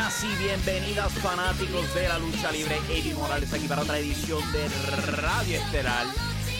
[0.00, 2.74] Buenas y bienvenidas fanáticos de la lucha libre.
[2.88, 4.66] Eddie Morales aquí para otra edición de
[5.18, 6.06] Radio Estelar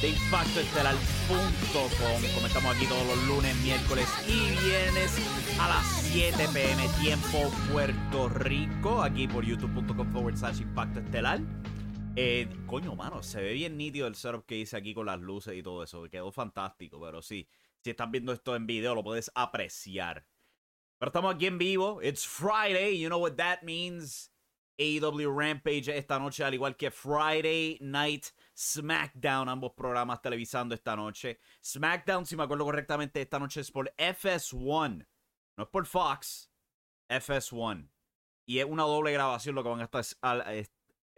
[0.02, 2.34] de ImpactoEstelar.com.
[2.34, 5.16] Como estamos aquí todos los lunes, miércoles y viernes
[5.58, 9.02] a las 7 pm tiempo Puerto Rico.
[9.02, 11.40] Aquí por youtube.com forward slash Impacto Estelar.
[12.16, 15.56] Eh, coño, mano, se ve bien nítido el setup que hice aquí con las luces
[15.56, 16.02] y todo eso.
[16.10, 17.48] Quedó fantástico, pero sí,
[17.82, 20.26] si estás viendo esto en video lo puedes apreciar.
[21.00, 22.02] Pero estamos aquí en vivo.
[22.02, 22.98] It's Friday.
[22.98, 24.30] You know what that means.
[24.78, 31.38] AEW Rampage esta noche, al igual que Friday Night SmackDown, ambos programas televisando esta noche.
[31.62, 35.06] SmackDown, si me acuerdo correctamente, esta noche es por FS1.
[35.56, 36.50] No es por Fox.
[37.08, 37.88] FS1.
[38.46, 40.04] Y es una doble grabación lo que van a estar,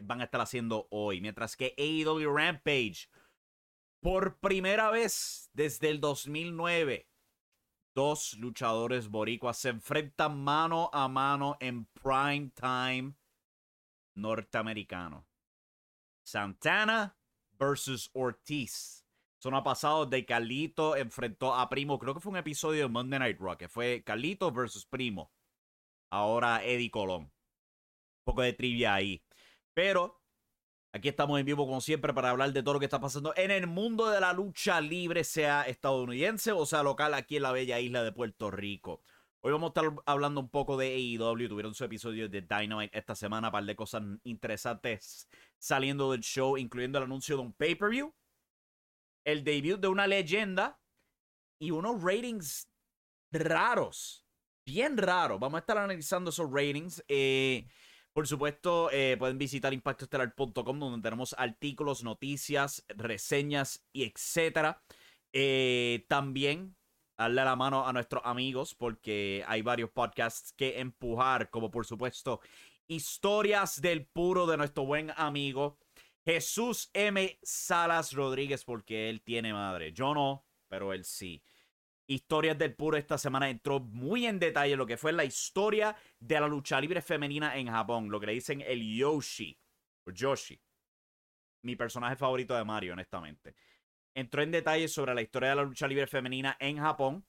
[0.02, 1.20] van a estar haciendo hoy.
[1.20, 3.08] Mientras que AEW Rampage,
[4.00, 7.11] por primera vez desde el 2009
[7.94, 13.14] dos luchadores boricuas se enfrentan mano a mano en prime time
[14.14, 15.26] norteamericano.
[16.22, 17.16] Santana
[17.58, 19.04] versus Ortiz.
[19.38, 21.98] Eso no ha pasado de Carlito enfrentó a Primo.
[21.98, 23.58] Creo que fue un episodio de Monday Night Rock.
[23.58, 25.32] Que fue Carlito versus Primo.
[26.10, 27.22] Ahora Eddie Colón.
[27.22, 29.24] Un poco de trivia ahí.
[29.74, 30.21] Pero
[30.94, 33.50] Aquí estamos en vivo como siempre para hablar de todo lo que está pasando en
[33.50, 37.80] el mundo de la lucha libre, sea estadounidense o sea local aquí en la bella
[37.80, 39.02] isla de Puerto Rico.
[39.40, 41.48] Hoy vamos a estar hablando un poco de AEW.
[41.48, 46.58] Tuvieron su episodio de Dynamite esta semana, un par de cosas interesantes saliendo del show,
[46.58, 48.14] incluyendo el anuncio de un pay-per-view,
[49.24, 50.78] el debut de una leyenda
[51.58, 52.68] y unos ratings
[53.32, 54.26] raros,
[54.66, 55.40] bien raros.
[55.40, 57.02] Vamos a estar analizando esos ratings.
[57.08, 57.66] Eh,
[58.12, 64.82] por supuesto, eh, pueden visitar impactoestelar.com donde tenemos artículos, noticias, reseñas y etcétera.
[65.32, 66.76] Eh, también
[67.16, 72.40] darle la mano a nuestros amigos porque hay varios podcasts que empujar, como por supuesto
[72.88, 75.78] Historias del Puro de nuestro buen amigo
[76.24, 77.38] Jesús M.
[77.42, 79.92] Salas Rodríguez porque él tiene madre.
[79.92, 81.42] Yo no, pero él sí.
[82.06, 86.40] Historias del Puro esta semana entró muy en detalle lo que fue la historia de
[86.40, 89.58] la lucha libre femenina en Japón, lo que le dicen el Yoshi,
[90.06, 90.60] Yoshi.
[91.62, 93.54] Mi personaje favorito de Mario, honestamente.
[94.14, 97.24] Entró en detalle sobre la historia de la lucha libre femenina en Japón,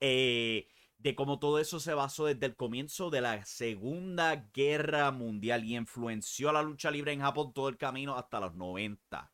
[0.00, 0.68] eh,
[0.98, 5.76] de cómo todo eso se basó desde el comienzo de la Segunda Guerra Mundial y
[5.76, 9.33] influenció a la lucha libre en Japón todo el camino hasta los 90.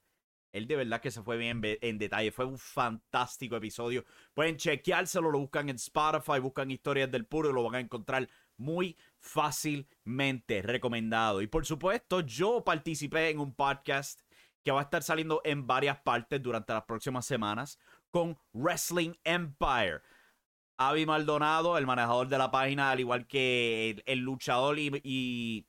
[0.52, 2.32] Él de verdad que se fue bien en detalle.
[2.32, 4.04] Fue un fantástico episodio.
[4.34, 8.28] Pueden chequeárselo, lo buscan en Spotify, buscan historias del puro y lo van a encontrar
[8.56, 11.40] muy fácilmente recomendado.
[11.42, 14.20] Y por supuesto, yo participé en un podcast
[14.62, 17.78] que va a estar saliendo en varias partes durante las próximas semanas
[18.10, 20.00] con Wrestling Empire.
[20.76, 25.66] Avi Maldonado, el manejador de la página, al igual que el, luchador y,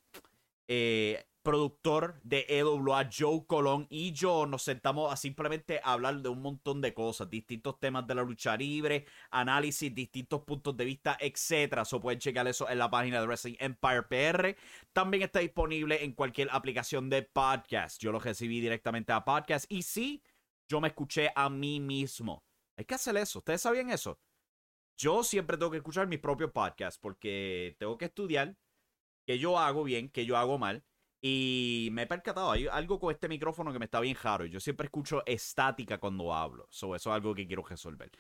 [0.68, 6.42] eh, productor de EWA, Joe Colón, y yo nos sentamos a simplemente hablar de un
[6.42, 11.86] montón de cosas, distintos temas de la lucha libre, análisis, distintos puntos de vista, etcétera.
[11.86, 14.56] So pueden checar eso en la página de Wrestling Empire PR.
[14.94, 18.02] También está disponible en cualquier aplicación de podcast.
[18.02, 20.22] Yo lo recibí directamente a podcast y sí,
[20.70, 22.44] yo me escuché a mí mismo.
[22.78, 23.40] Hay que hacer eso.
[23.40, 24.20] ¿Ustedes sabían eso?
[24.98, 28.56] Yo siempre tengo que escuchar mi propio podcast porque tengo que estudiar
[29.26, 30.84] que yo hago bien, que yo hago mal.
[31.22, 34.46] Y me he percatado, hay algo con este micrófono que me está bien raro.
[34.46, 36.68] Yo siempre escucho estática cuando hablo.
[36.72, 38.12] eso es algo que quiero resolver.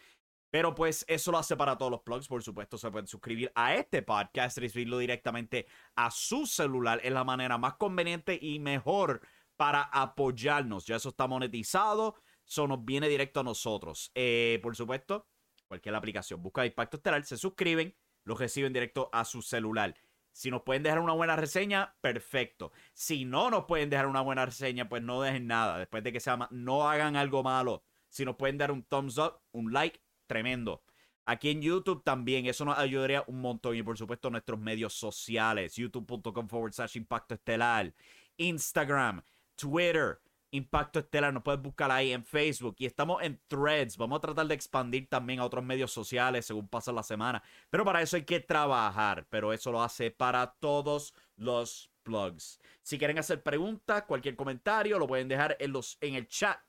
[0.51, 2.27] Pero pues eso lo hace para todos los plugs.
[2.27, 5.65] Por supuesto, se pueden suscribir a este podcast, recibirlo directamente
[5.95, 7.00] a su celular.
[7.03, 9.21] Es la manera más conveniente y mejor
[9.56, 10.86] para apoyarnos.
[10.86, 12.15] Ya eso está monetizado.
[12.45, 14.12] Eso nos viene directo a nosotros.
[14.13, 15.27] Eh, por supuesto,
[15.68, 16.44] cualquier aplicación.
[16.44, 17.95] Busca Impacto Estelar, se suscriben,
[18.25, 19.95] lo reciben directo a su celular.
[20.31, 22.71] Si nos pueden dejar una buena reseña, perfecto.
[22.93, 25.77] Si no nos pueden dejar una buena reseña, pues no dejen nada.
[25.77, 27.83] Después de que sea no hagan algo malo.
[28.09, 30.83] Si nos pueden dar un thumbs up, un like, tremendo.
[31.25, 33.75] Aquí en YouTube también, eso nos ayudaría un montón.
[33.75, 37.93] Y por supuesto, nuestros medios sociales: youtube.com forward slash impacto estelar,
[38.37, 39.21] Instagram,
[39.55, 40.19] Twitter,
[40.53, 43.95] Impacto Estelar, nos puedes buscar ahí en Facebook y estamos en Threads.
[43.95, 47.42] Vamos a tratar de expandir también a otros medios sociales según pasa la semana.
[47.69, 52.59] Pero para eso hay que trabajar, pero eso lo hace para todos los plugs.
[52.81, 56.59] Si quieren hacer preguntas, cualquier comentario, lo pueden dejar en, los, en el chat.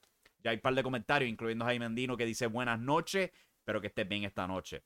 [0.44, 3.30] Ya hay un par de comentarios, incluyendo Jaime Andino que dice buenas noches,
[3.64, 4.84] pero que estés bien esta noche.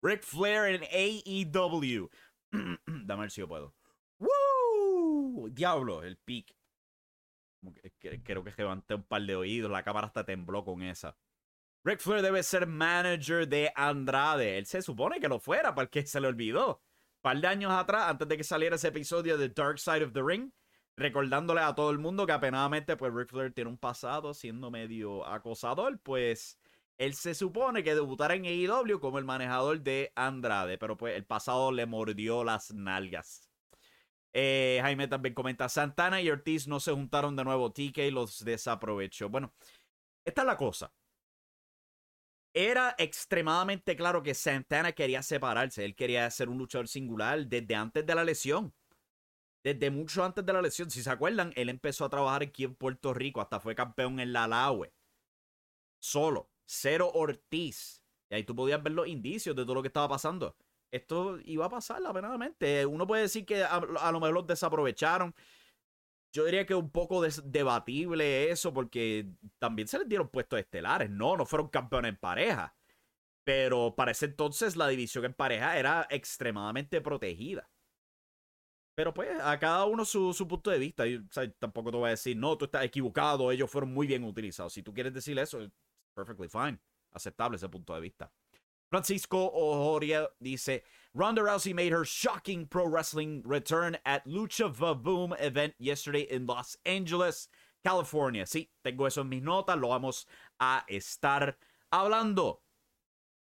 [0.00, 2.08] Rick Flair en AEW.
[2.86, 3.74] Dame ver si yo puedo.
[4.18, 5.50] ¡Woo!
[5.50, 6.54] Diablo, el pick
[8.22, 9.70] creo que levanté un par de oídos.
[9.70, 11.16] La cámara hasta tembló con esa.
[11.84, 14.58] Rick Flair debe ser manager de Andrade.
[14.58, 16.82] Él se supone que lo fuera porque se le olvidó.
[17.16, 20.12] Un par de años atrás, antes de que saliera ese episodio de Dark Side of
[20.12, 20.50] the Ring,
[20.96, 25.26] recordándole a todo el mundo que apenadamente pues Rick Flair tiene un pasado siendo medio
[25.26, 26.58] acosador, pues
[26.98, 31.24] él se supone que debutará en AEW como el manejador de Andrade, pero pues el
[31.24, 33.45] pasado le mordió las nalgas.
[34.38, 39.30] Eh, Jaime también comenta, Santana y Ortiz no se juntaron de nuevo, TK los desaprovechó.
[39.30, 39.54] Bueno,
[40.26, 40.92] esta es la cosa.
[42.52, 48.04] Era extremadamente claro que Santana quería separarse, él quería ser un luchador singular desde antes
[48.04, 48.74] de la lesión.
[49.64, 52.74] Desde mucho antes de la lesión, si se acuerdan, él empezó a trabajar aquí en
[52.74, 54.92] Puerto Rico, hasta fue campeón en la Laue.
[55.98, 58.02] Solo, cero Ortiz.
[58.28, 60.54] Y ahí tú podías ver los indicios de todo lo que estaba pasando
[60.90, 62.86] esto iba a pasar, lamentablemente.
[62.86, 65.34] Uno puede decir que a, lo mejor los desaprovecharon.
[66.32, 69.26] Yo diría que un poco debatible eso, porque
[69.58, 71.10] también se les dieron puestos estelares.
[71.10, 72.76] No, no fueron campeones en pareja.
[73.44, 77.70] Pero para ese entonces la división en pareja era extremadamente protegida.
[78.96, 81.06] Pero pues a cada uno su, punto de vista.
[81.06, 81.22] Y,
[81.58, 84.72] tampoco te voy a decir, no, tú estás equivocado, ellos fueron muy bien utilizados.
[84.72, 85.60] Si tú quieres decir eso,
[86.14, 86.78] perfectly fine.
[87.12, 88.32] Aceptable ese punto de vista.
[88.90, 90.82] Francisco Ojoria dice,
[91.14, 94.68] Ronda Rousey made her shocking pro wrestling return at Lucha
[95.02, 97.48] Boom event yesterday in Los Angeles,
[97.82, 98.44] California.
[98.44, 100.26] Sí, tengo eso en mis notas, lo vamos
[100.60, 101.56] a estar
[101.90, 102.60] hablando.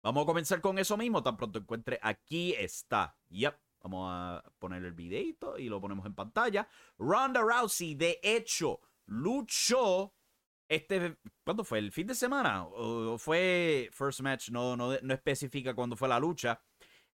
[0.02, 3.16] Vamos a comenzar con eso mismo, tan pronto encuentre, aquí está.
[3.30, 6.68] Yep, vamos a poner el videito y lo ponemos en pantalla.
[6.98, 10.12] Ronda Rousey, de hecho, luchó
[10.74, 11.78] este, ¿cuándo fue?
[11.78, 12.64] ¿El fin de semana?
[12.64, 14.50] ¿O fue First Match?
[14.50, 16.60] No, no, no especifica cuándo fue la lucha.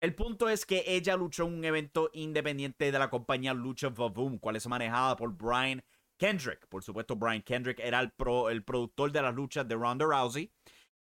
[0.00, 4.38] El punto es que ella luchó en un evento independiente de la compañía Lucha Vavoom,
[4.38, 5.82] cual es manejada por Brian
[6.18, 6.66] Kendrick.
[6.68, 10.52] Por supuesto, Brian Kendrick era el, pro, el productor de las luchas de Ronda Rousey.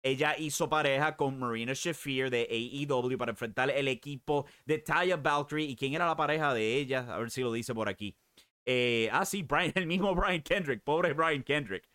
[0.03, 5.69] Ella hizo pareja con Marina Shafir de AEW para enfrentar el equipo de Taya Valkyrie.
[5.69, 7.07] ¿Y quién era la pareja de ella?
[7.09, 8.17] A ver si lo dice por aquí.
[8.65, 10.83] Eh, ah, sí, Brian, el mismo Brian Kendrick.
[10.83, 11.92] Pobre Brian Kendrick.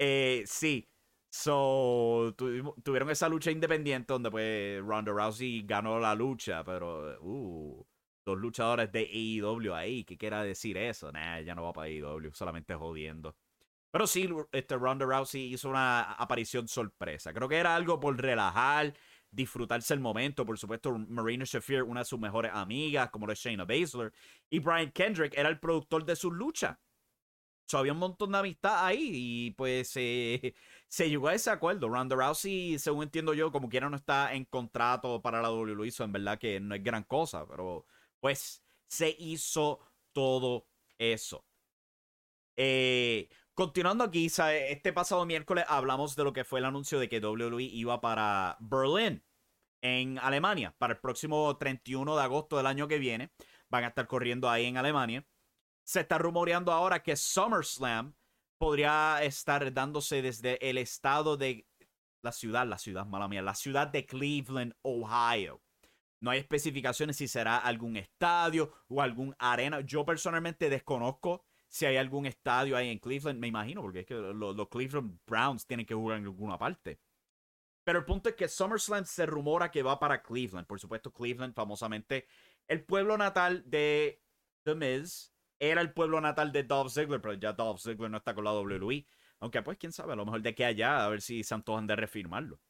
[0.00, 0.88] Eh, sí.
[1.28, 2.34] So,
[2.82, 7.86] tuvieron esa lucha independiente donde pues Ronda Rousey ganó la lucha, pero uh,
[8.24, 11.12] dos luchadores de AEW ahí, ¿qué quiera decir eso?
[11.12, 13.36] Nah, ya no va para AEW, solamente jodiendo.
[13.90, 17.32] Pero sí, este Ronda Rousey hizo una aparición sorpresa.
[17.34, 18.94] Creo que era algo por relajar,
[19.30, 20.46] disfrutarse el momento.
[20.46, 24.12] Por supuesto, Marina Shafir, una de sus mejores amigas, como lo es Shayna Baszler.
[24.48, 26.80] Y Brian Kendrick era el productor de su lucha
[27.78, 29.88] había un montón de amistad ahí y pues
[30.88, 31.88] se llegó a ese acuerdo.
[31.88, 36.04] Ronda Rousey, según entiendo yo, como quiera no está en contrato para la WWE, hizo
[36.04, 37.86] en verdad que no es gran cosa, pero
[38.20, 39.80] pues se hizo
[40.12, 40.66] todo
[40.98, 41.44] eso.
[42.56, 47.20] Eh, continuando aquí, este pasado miércoles hablamos de lo que fue el anuncio de que
[47.20, 49.24] WWE iba para Berlín,
[49.82, 53.30] en Alemania, para el próximo 31 de agosto del año que viene.
[53.68, 55.24] Van a estar corriendo ahí en Alemania.
[55.84, 58.14] Se está rumoreando ahora que SummerSlam
[58.58, 61.66] podría estar dándose desde el estado de
[62.22, 65.62] la ciudad, la ciudad, mala mía, la ciudad de Cleveland, Ohio.
[66.20, 69.80] No hay especificaciones si será algún estadio o algún arena.
[69.80, 74.14] Yo personalmente desconozco si hay algún estadio ahí en Cleveland, me imagino, porque es que
[74.14, 77.00] los, Cleveland Browns tienen que jugar en alguna parte.
[77.84, 80.66] Pero el punto es que SummerSlam se rumora que va para Cleveland.
[80.66, 82.26] Por supuesto, Cleveland, famosamente,
[82.68, 84.22] el pueblo natal de
[84.64, 85.29] The Miz,
[85.60, 88.52] era el pueblo natal de Dolph Ziggler, pero ya Dolph Ziggler no está con la
[88.52, 89.06] WWE.
[89.38, 91.86] Aunque, pues, quién sabe, a lo mejor de que allá, a ver si se antojan
[91.86, 92.60] de refirmarlo.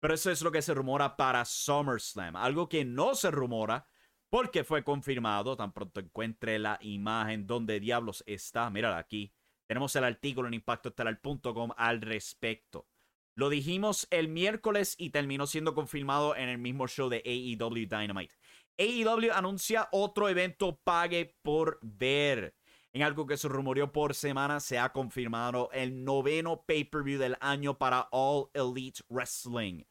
[0.00, 2.36] Pero eso es lo que se rumora para SummerSlam.
[2.36, 3.86] Algo que no se rumora
[4.30, 5.56] porque fue confirmado.
[5.56, 8.70] Tan pronto encuentre la imagen donde diablos está.
[8.70, 9.32] Mírala aquí.
[9.66, 12.86] Tenemos el artículo en impactoestelar.com al respecto.
[13.34, 18.34] Lo dijimos el miércoles y terminó siendo confirmado en el mismo show de AEW Dynamite.
[18.78, 22.54] AEW anuncia otro evento pague por ver.
[22.92, 27.76] En algo que se rumoreó por semana, se ha confirmado el noveno pay-per-view del año
[27.76, 29.82] para All Elite Wrestling.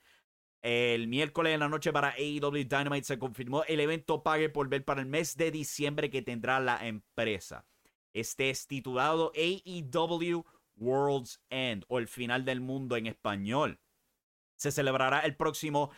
[0.62, 4.84] El miércoles en la noche para AEW Dynamite se confirmó el evento pague por ver
[4.84, 7.66] para el mes de diciembre que tendrá la empresa.
[8.14, 10.44] Este es titulado AEW
[10.76, 13.80] World's End o el final del mundo en español.
[14.56, 15.92] Se celebrará el próximo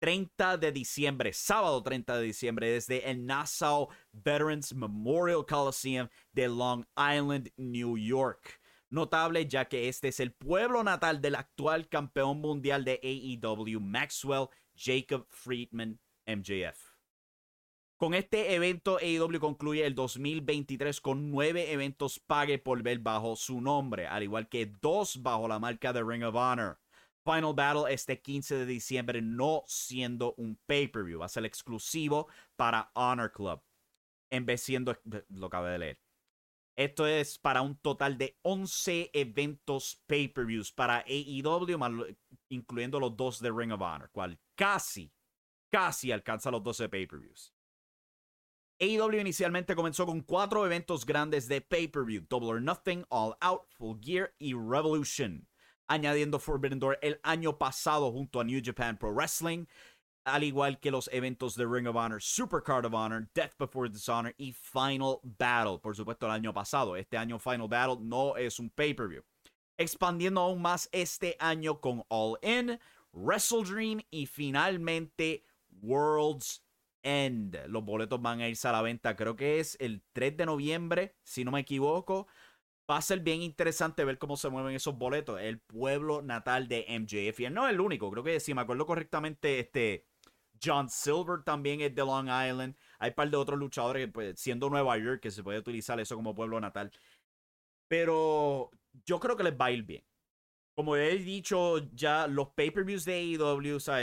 [0.00, 6.84] 30 de diciembre, sábado 30 de diciembre, desde el Nassau Veterans Memorial Coliseum de Long
[6.96, 8.60] Island, New York.
[8.88, 14.48] Notable ya que este es el pueblo natal del actual campeón mundial de AEW, Maxwell
[14.74, 16.90] Jacob Friedman, MJF.
[17.96, 23.60] Con este evento, AEW concluye el 2023 con nueve eventos pague por ver bajo su
[23.60, 26.78] nombre, al igual que dos bajo la marca de Ring of Honor.
[27.24, 31.20] Final Battle este 15 de diciembre, no siendo un pay-per-view.
[31.20, 33.62] Va a ser exclusivo para Honor Club.
[34.30, 34.96] En vez siendo,
[35.28, 36.00] lo acabé de leer.
[36.76, 42.16] Esto es para un total de 11 eventos pay-per-views para AEW,
[42.48, 45.12] incluyendo los dos de Ring of Honor, cual casi,
[45.70, 47.52] casi alcanza los 12 pay-per-views.
[48.78, 53.98] AEW inicialmente comenzó con cuatro eventos grandes de pay-per-view: Double or Nothing, All Out, Full
[54.00, 55.49] Gear y Revolution
[55.90, 59.66] añadiendo Forbidden Door el año pasado junto a New Japan Pro Wrestling,
[60.24, 63.90] al igual que los eventos de Ring of Honor, Super Card of Honor, Death Before
[63.90, 65.80] Dishonor y Final Battle.
[65.82, 66.94] Por supuesto, el año pasado.
[66.94, 69.24] Este año Final Battle no es un pay-per-view.
[69.76, 72.78] Expandiendo aún más este año con All In,
[73.12, 75.44] Wrestle Dream y finalmente
[75.82, 76.62] World's
[77.02, 77.58] End.
[77.66, 81.16] Los boletos van a irse a la venta, creo que es el 3 de noviembre,
[81.24, 82.28] si no me equivoco
[82.90, 85.40] va a ser bien interesante ver cómo se mueven esos boletos.
[85.40, 87.40] El pueblo natal de MJF.
[87.40, 88.10] Y él no es el único.
[88.10, 90.06] Creo que si me acuerdo correctamente, este
[90.62, 92.76] John Silver también es de Long Island.
[92.98, 96.16] Hay un par de otros luchadores, pues, siendo Nueva York, que se puede utilizar eso
[96.16, 96.90] como pueblo natal.
[97.88, 98.70] Pero
[99.04, 100.04] yo creo que les va a ir bien.
[100.74, 103.98] Como he dicho ya, los pay-per-views de AEW, o sea,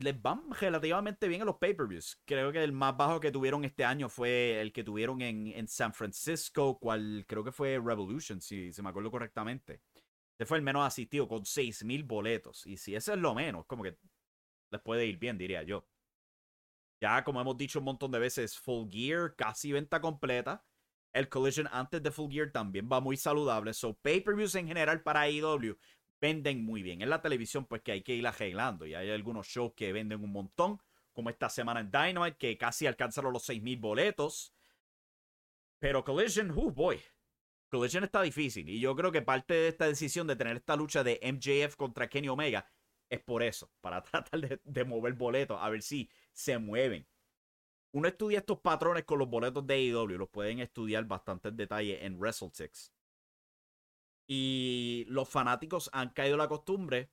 [0.00, 2.22] les van relativamente bien a los pay-per-views.
[2.24, 5.92] Creo que el más bajo que tuvieron este año fue el que tuvieron en, San
[5.92, 9.80] Francisco, cual creo que fue Revolution, si, se me acuerdo correctamente.
[10.32, 12.66] Este fue el menos asistido, con 6.000 boletos.
[12.66, 13.96] Y si ese es lo menos, como que
[14.70, 15.86] les puede ir bien, diría yo.
[17.00, 20.64] Ya, como hemos dicho un montón de veces, Full Gear, casi venta completa.
[21.12, 23.72] El Collision antes de Full Gear también va muy saludable.
[23.72, 25.76] So, pay-per-views en general para AEW
[26.24, 27.02] venden muy bien.
[27.02, 28.86] En la televisión, pues que hay que ir arreglando.
[28.86, 30.80] Y hay algunos shows que venden un montón,
[31.12, 34.54] como esta semana en Dynamite, que casi alcanzaron los 6.000 boletos.
[35.78, 36.98] Pero Collision, uh, boy.
[37.68, 38.66] Collision está difícil.
[38.70, 42.08] Y yo creo que parte de esta decisión de tener esta lucha de MJF contra
[42.08, 42.66] Kenny Omega
[43.10, 47.06] es por eso, para tratar de, mover boletos, a ver si se mueven.
[47.92, 52.04] Uno estudia estos patrones con los boletos de AEW, los pueden estudiar bastante en detalle
[52.04, 52.94] en WrestleTix.
[54.26, 54.83] Y
[55.14, 57.10] los fanáticos han caído la costumbre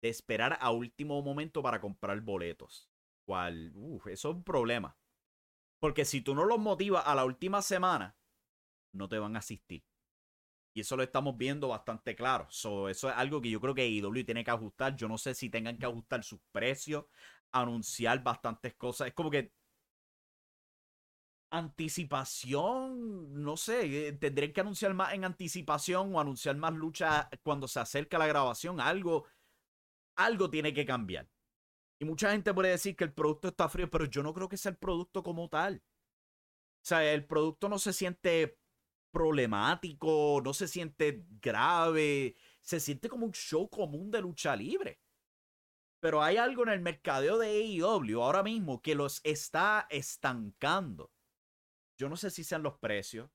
[0.00, 2.88] de esperar a último momento para comprar boletos.
[3.26, 3.72] Cual,
[4.06, 4.96] eso es un problema.
[5.80, 8.16] Porque si tú no los motivas a la última semana,
[8.92, 9.84] no te van a asistir.
[10.72, 12.46] Y eso lo estamos viendo bastante claro.
[12.48, 14.94] eso es algo que yo creo que IW tiene que ajustar.
[14.94, 17.06] Yo no sé si tengan que ajustar sus precios,
[17.50, 19.08] anunciar bastantes cosas.
[19.08, 19.52] Es como que
[21.50, 27.68] anticipación, no sé, eh, tendré que anunciar más en anticipación o anunciar más lucha cuando
[27.68, 29.26] se acerca la grabación, algo,
[30.16, 31.28] algo tiene que cambiar.
[32.00, 34.56] Y mucha gente puede decir que el producto está frío, pero yo no creo que
[34.56, 35.82] sea el producto como tal.
[36.82, 38.58] O sea, el producto no se siente
[39.10, 45.00] problemático, no se siente grave, se siente como un show común de lucha libre.
[46.00, 51.12] Pero hay algo en el mercadeo de AEW ahora mismo que los está estancando.
[52.00, 53.30] Yo no sé si sean los precios.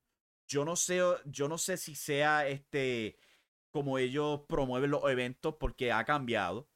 [0.47, 3.19] Yo no sé, yo no sé si sea este
[3.69, 6.67] como ellos promueven los eventos porque ha cambiado.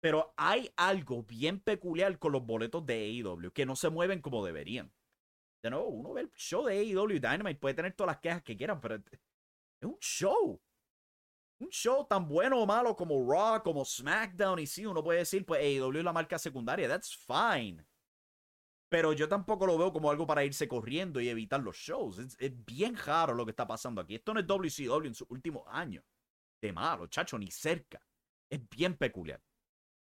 [0.00, 4.44] Pero hay algo bien peculiar con los boletos de AEW que no se mueven como
[4.44, 4.92] deberían.
[5.62, 8.56] De nuevo, uno ve el show de AEW Dynamite, puede tener todas las quejas que
[8.56, 9.02] quieran, pero es
[9.82, 10.60] un show.
[11.60, 15.46] Un show tan bueno o malo como Raw, como SmackDown, y sí, uno puede decir,
[15.46, 17.86] pues AEW es la marca secundaria, that's fine.
[18.92, 22.18] Pero yo tampoco lo veo como algo para irse corriendo y evitar los shows.
[22.18, 24.16] Es, bien raro lo que está pasando aquí.
[24.16, 26.04] Esto no es WCW en sus últimos años.
[26.60, 28.06] De malo, chacho, ni cerca.
[28.50, 29.42] Es bien peculiar.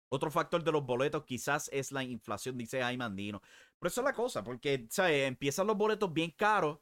[0.10, 3.42] Otro factor de los boletos quizás es la inflación, dice Aymandino.
[3.80, 5.26] Pero eso es la cosa, porque ¿sabes?
[5.26, 6.80] empiezan los boletos bien caros,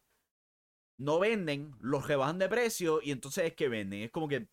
[0.97, 4.01] no venden, los rebajan de precio y entonces es que venden.
[4.01, 4.49] Es como que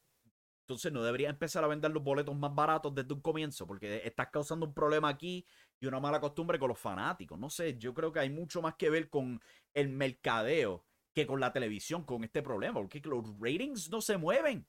[0.71, 4.29] entonces no debería empezar a vender los boletos más baratos desde un comienzo, porque estás
[4.29, 5.45] causando un problema aquí
[5.81, 7.37] y una mala costumbre con los fanáticos.
[7.41, 9.41] No sé, yo creo que hay mucho más que ver con
[9.75, 14.65] el mercadeo que con la televisión, con este problema, porque los ratings no se mueven.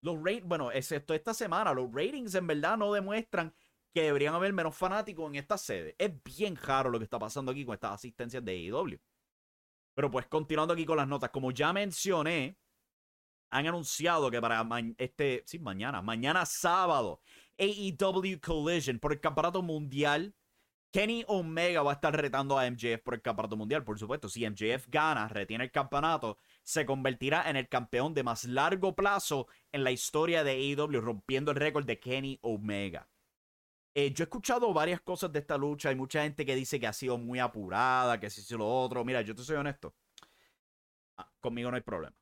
[0.00, 3.54] Los ratings, bueno, excepto esta semana, los ratings en verdad no demuestran
[3.92, 5.94] que deberían haber menos fanáticos en esta sede.
[5.98, 8.98] Es bien raro lo que está pasando aquí con estas asistencias de AEW.
[9.94, 12.56] Pero pues continuando aquí con las notas, como ya mencioné,
[13.50, 14.66] han anunciado que para
[14.98, 17.20] este, sí, mañana, mañana sábado,
[17.58, 20.34] AEW Collision por el campeonato mundial.
[20.92, 24.28] Kenny Omega va a estar retando a MJF por el campeonato mundial, por supuesto.
[24.28, 29.46] Si MJF gana, retiene el campeonato, se convertirá en el campeón de más largo plazo
[29.72, 33.08] en la historia de AEW, rompiendo el récord de Kenny Omega.
[33.94, 35.88] Eh, yo he escuchado varias cosas de esta lucha.
[35.88, 39.04] Hay mucha gente que dice que ha sido muy apurada, que si hizo lo otro.
[39.04, 39.94] Mira, yo te soy honesto.
[41.16, 42.16] Ah, conmigo no hay problema.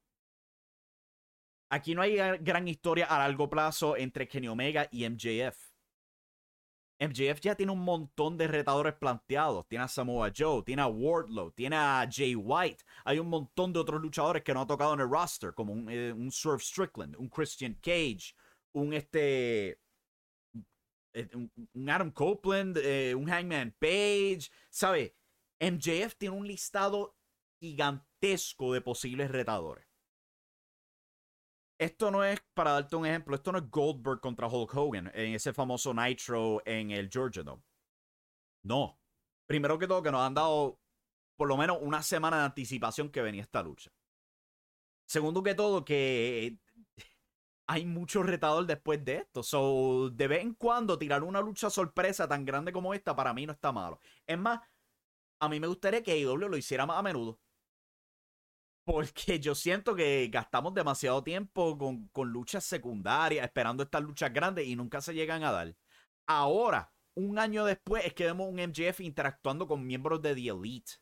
[1.75, 5.73] Aquí no hay gran historia a largo plazo entre Kenny Omega y MJF.
[7.01, 9.67] MJF ya tiene un montón de retadores planteados.
[9.67, 12.85] Tiene a Samoa Joe, tiene a Wardlow, tiene a Jay White.
[13.05, 15.89] Hay un montón de otros luchadores que no ha tocado en el roster, como un,
[15.91, 18.37] eh, Swerve Strickland, un Christian Cage,
[18.73, 19.81] un este
[21.13, 25.17] eh, un Adam Copeland, eh, un Hangman Page, ¿sabe?
[25.59, 27.17] MJF tiene un listado
[27.59, 29.94] gigantesco de posibles retadores.
[31.79, 35.35] Esto no es, para darte un ejemplo, esto no es Goldberg contra Hulk Hogan en
[35.35, 37.63] ese famoso Nitro en el Georgia Dome.
[38.63, 38.99] No.
[39.47, 40.79] Primero que todo, que nos han dado
[41.37, 43.91] por lo menos una semana de anticipación que venía esta lucha.
[45.07, 46.59] Segundo que todo, que
[47.67, 49.43] hay mucho retador después de esto.
[49.43, 53.47] So, de vez en cuando tirar una lucha sorpresa tan grande como esta para mí
[53.47, 54.01] no está malo.
[54.27, 54.61] Es más,
[55.41, 57.41] a mí me gustaría que AEW lo hiciera más a menudo.
[58.85, 64.67] Porque yo siento que gastamos demasiado tiempo con, con luchas secundarias, esperando estas luchas grandes
[64.67, 65.75] y nunca se llegan a dar.
[66.27, 70.93] Ahora, un año después, es que vemos un MJF interactuando con miembros de The Elite.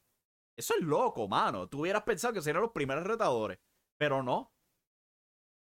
[0.57, 1.68] Eso es loco, mano.
[1.68, 3.59] Tú hubieras pensado que serían los primeros retadores,
[3.99, 4.53] pero no.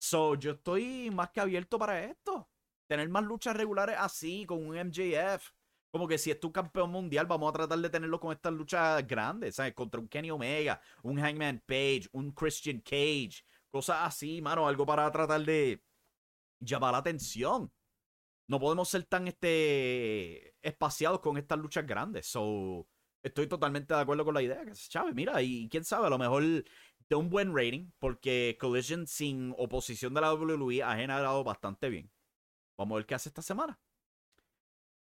[0.02, 2.50] So, yo estoy más que abierto para esto.
[2.90, 5.52] Tener más luchas regulares así, con un MJF.
[5.92, 9.06] Como que si es tu campeón mundial, vamos a tratar de tenerlo con estas luchas
[9.08, 9.74] grandes, ¿sabes?
[9.74, 15.12] Contra un Kenny Omega, un Hangman Page, un Christian Cage, cosas así, mano, algo para
[15.12, 15.84] tratar de
[16.60, 17.72] llamar la atención.
[18.48, 22.28] No podemos ser tan este espaciados con estas luchas grandes.
[22.28, 22.88] So,
[23.24, 24.64] estoy totalmente de acuerdo con la idea.
[24.74, 29.54] Chávez, mira, y quién sabe, a lo mejor de un buen rating, porque Collision sin
[29.58, 32.12] oposición de la WWE ha generado bastante bien.
[32.78, 33.80] Vamos a ver qué hace esta semana.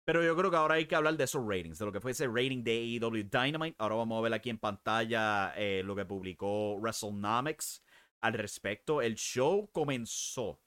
[0.06, 2.12] Pero yo creo que ahora hay que hablar de esos ratings, de lo que fue
[2.12, 3.76] ese rating de AEW Dynamite.
[3.78, 7.84] Ahora vamos a ver aquí en pantalla eh, lo que publicó WrestleNomics
[8.22, 9.02] al respecto.
[9.02, 10.60] El show comenzó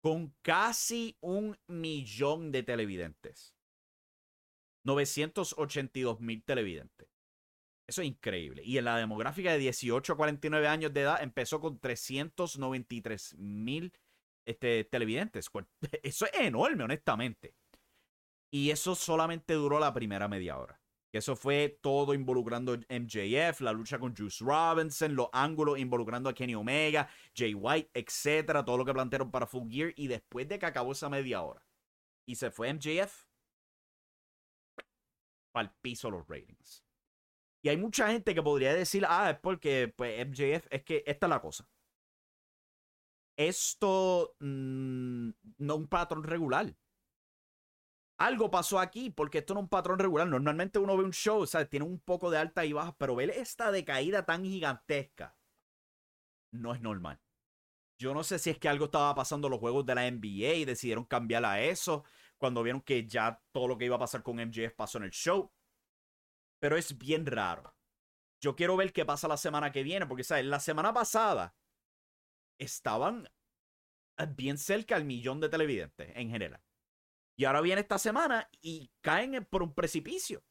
[0.00, 3.54] con casi un millón de televidentes.
[4.84, 7.08] 982 mil televidentes.
[7.86, 8.62] Eso es increíble.
[8.64, 13.92] Y en la demográfica de 18 a 49 años de edad empezó con 393 mil
[14.46, 15.50] este, televidentes.
[16.02, 17.54] Eso es enorme, honestamente.
[18.50, 20.80] Y eso solamente duró la primera media hora.
[21.12, 26.54] Eso fue todo involucrando MJF, la lucha con Juice Robinson, los ángulos involucrando a Kenny
[26.54, 29.92] Omega, Jay White, etcétera, todo lo que plantearon para Full Gear.
[29.96, 31.66] Y después de que acabó esa media hora
[32.26, 33.26] y se fue MJF,
[35.52, 36.84] para el piso los ratings.
[37.62, 41.26] Y hay mucha gente que podría decir, ah, es porque pues, MJF, es que esta
[41.26, 41.68] es la cosa.
[43.36, 46.74] Esto mm, no es un patrón regular.
[48.20, 50.28] Algo pasó aquí, porque esto no es un patrón regular.
[50.28, 53.30] Normalmente uno ve un show, sea, Tiene un poco de alta y baja, pero ver
[53.30, 55.34] esta decaída tan gigantesca
[56.52, 57.18] no es normal.
[57.98, 60.52] Yo no sé si es que algo estaba pasando en los juegos de la NBA
[60.54, 62.04] y decidieron cambiar a eso
[62.36, 65.12] cuando vieron que ya todo lo que iba a pasar con MJF pasó en el
[65.12, 65.50] show.
[66.58, 67.74] Pero es bien raro.
[68.42, 70.44] Yo quiero ver qué pasa la semana que viene, porque, ¿sabes?
[70.44, 71.54] La semana pasada
[72.58, 73.30] estaban
[74.18, 76.62] eh, bien cerca al millón de televidentes en general.
[77.40, 80.42] Y ahora viene esta semana y caen por un precipicio.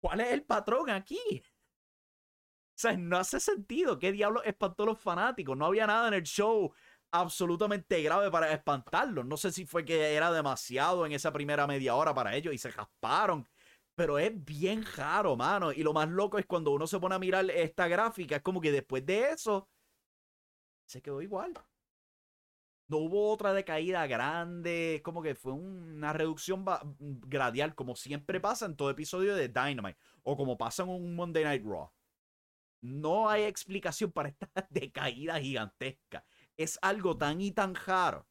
[0.00, 1.42] ¿Cuál es el patrón aquí?
[1.42, 3.98] O sea, no hace sentido.
[3.98, 5.56] ¿Qué diablo espantó a los fanáticos?
[5.56, 6.72] No había nada en el show
[7.10, 9.26] absolutamente grave para espantarlos.
[9.26, 12.58] No sé si fue que era demasiado en esa primera media hora para ellos y
[12.58, 13.44] se jasparon.
[13.96, 15.72] Pero es bien raro, mano.
[15.72, 18.60] Y lo más loco es cuando uno se pone a mirar esta gráfica, es como
[18.60, 19.68] que después de eso
[20.86, 21.52] se quedó igual.
[22.88, 26.64] No hubo otra decaída grande, como que fue una reducción
[26.98, 31.44] gradial, como siempre pasa en todo episodio de Dynamite, o como pasa en un Monday
[31.44, 31.92] Night Raw.
[32.80, 36.24] No hay explicación para esta decaída gigantesca.
[36.56, 38.26] Es algo tan y tan raro.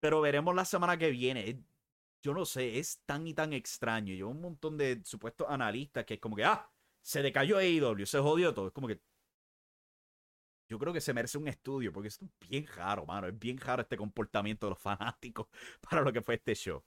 [0.00, 1.62] Pero veremos la semana que viene.
[2.22, 4.14] Yo no sé, es tan y tan extraño.
[4.14, 6.70] Yo un montón de supuestos analistas que es como que, ah,
[7.02, 8.68] se decayó AEW, se jodió todo.
[8.68, 9.00] Es como que.
[10.68, 13.26] Yo creo que se merece un estudio porque es bien raro, mano.
[13.26, 15.46] Es bien raro este comportamiento de los fanáticos
[15.80, 16.82] para lo que fue este show.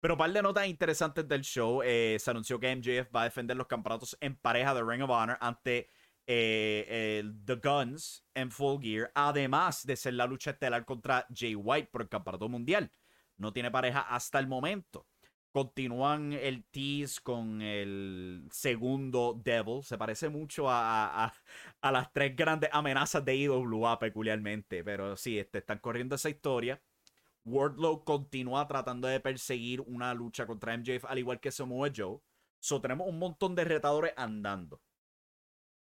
[0.00, 1.82] Pero un par de notas interesantes del show.
[1.84, 5.10] Eh, se anunció que MJF va a defender los campeonatos en pareja de Ring of
[5.10, 5.88] Honor ante
[6.26, 11.88] eh, The Guns en Full Gear, además de ser la lucha estelar contra Jay White
[11.92, 12.90] por el campeonato mundial.
[13.36, 15.06] No tiene pareja hasta el momento.
[15.52, 19.82] Continúan el tease con el segundo Devil.
[19.84, 21.32] Se parece mucho a,
[21.82, 24.82] a, las tres grandes amenazas de IWA peculiarmente.
[24.82, 26.82] Pero sí, este, están corriendo esa historia.
[27.44, 32.20] Wardlow continúa tratando de perseguir una lucha contra MJF, al igual que Samoa Joe.
[32.60, 34.80] So, tenemos un montón de retadores andando.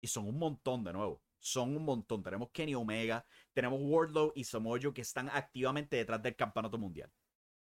[0.01, 1.21] Y son un montón de nuevo.
[1.39, 2.23] Son un montón.
[2.23, 7.11] Tenemos Kenny Omega, tenemos Wardlow y Samoa que están activamente detrás del campeonato mundial.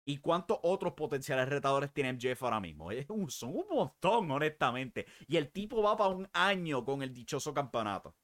[0.08, 2.88] ¿Y cuántos otros potenciales retadores tiene MJF ahora mismo?
[3.28, 5.04] son un montón, honestamente.
[5.26, 8.16] Y el tipo va para un año con el dichoso campeonato.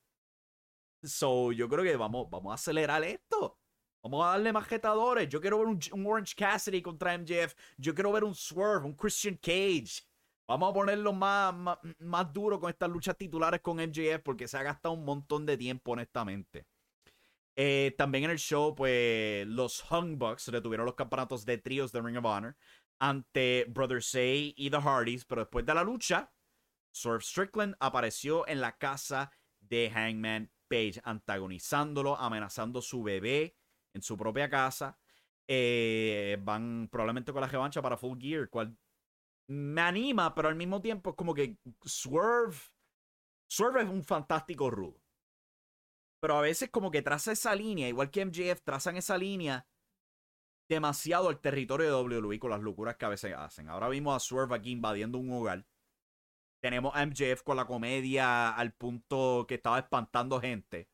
[1.02, 3.58] So, yo creo que vamos, vamos a acelerar esto.
[4.02, 5.28] Vamos a darle más retadores.
[5.28, 7.54] Yo quiero ver un, un Orange Cassidy contra MJF.
[7.76, 10.06] Yo quiero ver un Swerve, un Christian Cage.
[10.48, 11.54] Vamos a ponerlo más,
[11.98, 15.58] más, duro con estas luchas titulares con MJF porque se ha gastado un montón de
[15.58, 16.66] tiempo, honestamente.
[17.56, 22.02] Eh, también en el show, pues los Hung Bucks retuvieron los campeonatos de tríos de
[22.02, 22.56] Ring of Honor
[22.98, 26.32] ante Brother Say y The Hardys, pero después de la lucha,
[26.92, 33.56] Swerve Strickland apareció en la casa de Hangman Page, antagonizándolo, amenazando su bebé
[33.92, 34.98] en su propia casa.
[35.46, 38.76] Eh, van probablemente con la revancha para Full Gear, cual
[39.48, 42.56] me anima, pero al mismo tiempo es como que Swerve.
[43.46, 45.03] Swerve es un fantástico rudo.
[46.24, 49.66] Pero a veces como que traza esa línea, igual que MJF trazan esa línea
[50.70, 53.68] demasiado al territorio de WWE con las locuras que a veces hacen.
[53.68, 55.66] Ahora vimos a Swerve aquí invadiendo un hogar.
[56.62, 60.88] Tenemos a MJF con la comedia al punto que estaba espantando gente.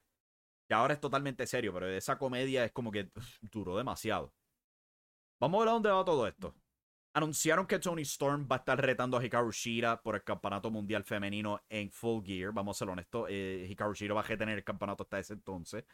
[0.69, 3.12] Y ahora es totalmente serio, pero esa comedia es como que
[3.53, 4.35] duró demasiado.
[5.38, 6.57] Vamos a ver a dónde va todo esto.
[7.12, 11.03] Anunciaron que Tony Storm va a estar retando a Hikaru Shira por el campeonato mundial
[11.03, 12.53] femenino en Full Gear.
[12.53, 15.85] Vamos a ser honestos, eh, Hikaru Shira va a retener el campeonato hasta ese entonces.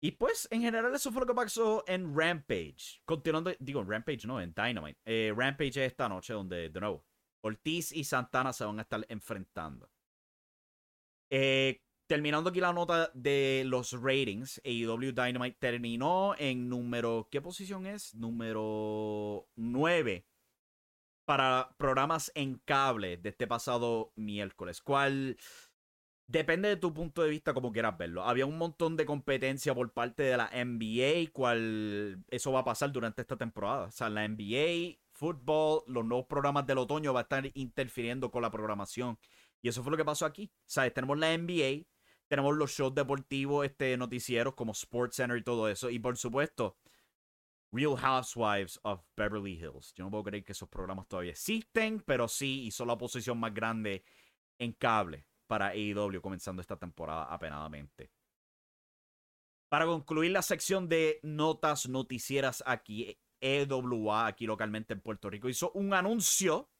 [0.00, 3.02] Y pues, en general, eso fue lo que pasó en Rampage.
[3.04, 5.00] Continuando, digo, en Rampage no, en Dynamite.
[5.04, 7.04] Eh, Rampage es esta noche donde, de nuevo,
[7.40, 9.90] Ortiz y Santana se van a estar enfrentando.
[11.30, 17.84] Eh, Terminando aquí la nota de los ratings, AEW Dynamite terminó en número, ¿qué posición
[17.84, 18.14] es?
[18.14, 20.26] Número 9
[21.26, 25.36] para programas en cable de este pasado miércoles, cual
[26.26, 28.24] depende de tu punto de vista como quieras verlo.
[28.24, 32.90] Había un montón de competencia por parte de la NBA, cual eso va a pasar
[32.90, 33.88] durante esta temporada.
[33.88, 38.40] O sea, la NBA, fútbol, los nuevos programas del otoño va a estar interfiriendo con
[38.40, 39.18] la programación.
[39.60, 40.50] Y eso fue lo que pasó aquí.
[40.64, 40.94] ¿Sabes?
[40.94, 41.84] Tenemos la NBA,
[42.28, 45.90] tenemos los shows deportivos, este, noticieros como Sports Center y todo eso.
[45.90, 46.76] Y por supuesto,
[47.72, 49.92] Real Housewives of Beverly Hills.
[49.94, 53.52] Yo no puedo creer que esos programas todavía existen, pero sí hizo la posición más
[53.52, 54.04] grande
[54.58, 58.10] en cable para AEW comenzando esta temporada apenadamente.
[59.68, 65.70] Para concluir la sección de notas noticieras aquí, EWA, aquí localmente en Puerto Rico, hizo
[65.72, 66.70] un anuncio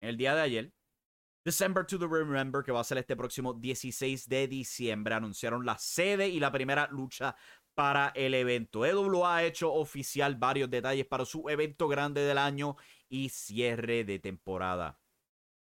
[0.00, 0.72] el día de ayer
[1.46, 5.78] December to the Remember, que va a ser este próximo 16 de diciembre, anunciaron la
[5.78, 7.36] sede y la primera lucha
[7.72, 8.84] para el evento.
[8.84, 12.74] EWA ha hecho oficial varios detalles para su evento grande del año
[13.08, 14.98] y cierre de temporada.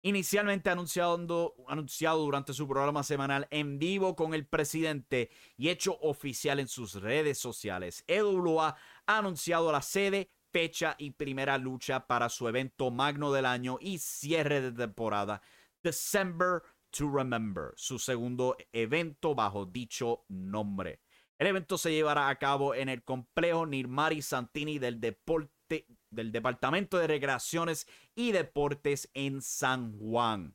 [0.02, 6.58] Inicialmente anunciado, anunciado durante su programa semanal en vivo con el presidente y hecho oficial
[6.58, 8.74] en sus redes sociales, EWA
[9.06, 13.98] ha anunciado la sede, fecha y primera lucha para su evento magno del año y
[13.98, 15.40] cierre de temporada
[15.82, 21.00] December to Remember, su segundo evento bajo dicho nombre.
[21.38, 26.98] El evento se llevará a cabo en el complejo Nirmari Santini del, deporte, del Departamento
[26.98, 30.54] de Recreaciones y Deportes en San Juan.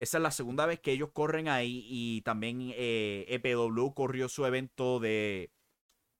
[0.00, 4.98] Esa es la segunda vez que ellos corren ahí y también EPW corrió su evento
[4.98, 5.52] de...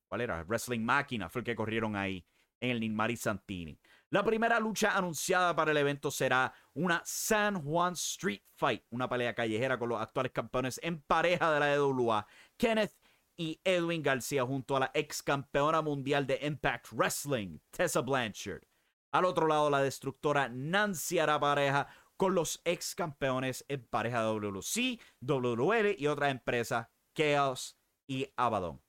[0.08, 0.44] ¿Cuál era?
[0.44, 2.24] Wrestling Máquina fue el que corrieron ahí
[2.60, 3.78] en el Nirmari Santini.
[4.10, 9.34] La primera lucha anunciada para el evento será una San Juan Street Fight, una pelea
[9.34, 12.24] callejera con los actuales campeones en pareja de la EWA,
[12.56, 12.94] Kenneth
[13.36, 18.62] y Edwin García, junto a la ex campeona mundial de Impact Wrestling, Tessa Blanchard.
[19.10, 24.28] Al otro lado, la destructora Nancy hará pareja con los ex campeones en pareja de
[24.28, 28.80] WLC, WL y otra empresa, Chaos y Abaddon.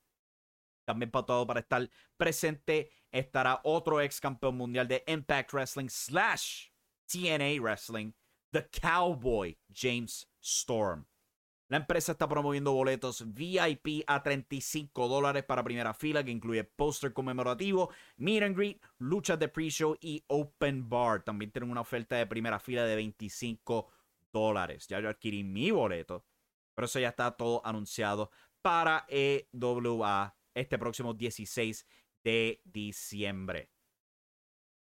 [0.85, 6.67] También para todo para estar presente estará otro ex campeón mundial de Impact Wrestling slash
[7.07, 8.13] TNA Wrestling,
[8.51, 11.05] The Cowboy James Storm.
[11.69, 17.11] La empresa está promoviendo boletos VIP a 35 dólares para primera fila, que incluye póster
[17.11, 21.23] conmemorativo, meet and greet, luchas de pre-show y open bar.
[21.23, 23.91] También tienen una oferta de primera fila de 25
[24.31, 24.87] dólares.
[24.87, 26.23] Ya yo adquirí mi boleto,
[26.73, 31.85] pero eso ya está todo anunciado para EWA este próximo 16
[32.27, 33.71] de diciembre.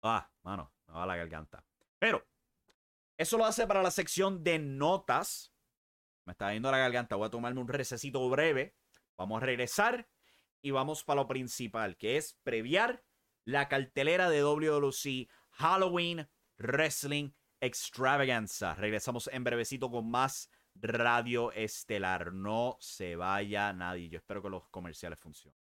[0.02, 1.64] Ah, mano, me va la garganta.
[2.00, 2.26] Pero,
[3.16, 5.54] eso lo hace para la sección de notas.
[6.26, 7.16] Me está yendo la garganta.
[7.16, 8.76] Voy a tomarme un recesito breve.
[9.18, 10.10] Vamos a regresar
[10.64, 13.04] y vamos para lo principal, que es previar
[13.46, 18.74] la cartelera de WWC Halloween Wrestling Extravaganza.
[18.74, 22.34] Regresamos en brevecito con más Radio Estelar.
[22.34, 24.10] No se vaya nadie.
[24.10, 25.67] Yo espero que los comerciales funcionen.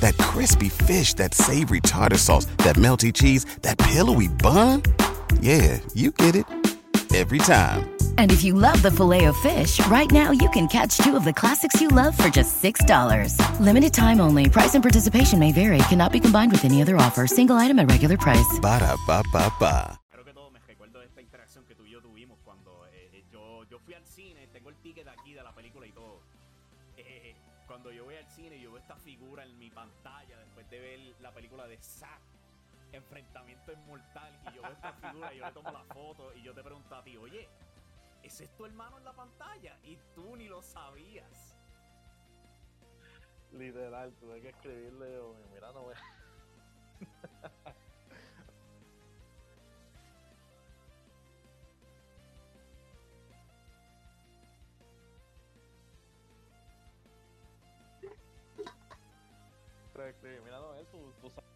[0.00, 4.82] That crispy fish, that savory tartar sauce, that melty cheese, that pillowy bun.
[5.40, 6.46] Yeah, you get it
[7.14, 7.90] every time.
[8.18, 11.24] And if you love the filet of fish, right now you can catch two of
[11.24, 13.38] the classics you love for just $6.
[13.60, 14.48] Limited time only.
[14.48, 15.78] Price and participation may vary.
[15.88, 17.26] Cannot be combined with any other offer.
[17.26, 18.58] Single item at regular price.
[18.60, 20.00] Ba da ba ba ba.
[20.10, 23.10] Creo que todos me recuerdo de esta interacción que tú y yo tuvimos cuando eh,
[23.12, 26.20] eh, yo, yo fui al cine, tengo el ticket aquí de la película y todo.
[26.96, 27.34] Eh,
[27.66, 30.98] cuando yo voy al cine, yo veo esta figura en mi pantalla después de ver
[31.20, 32.20] la película de Zack,
[32.92, 36.54] Enfrentamiento Inmortal, y yo veo esta figura y yo le tomo la foto y yo
[36.54, 37.48] te pregunto a ti, oye,
[38.22, 39.78] ¿ese es tu hermano en la pantalla?
[39.82, 41.58] Y tú ni lo sabías.
[43.52, 45.94] Literal, tuve que escribirle, yo, mira, no me...
[47.62, 47.73] Pero
[60.24, 61.53] mira, no, tú, tú sabes.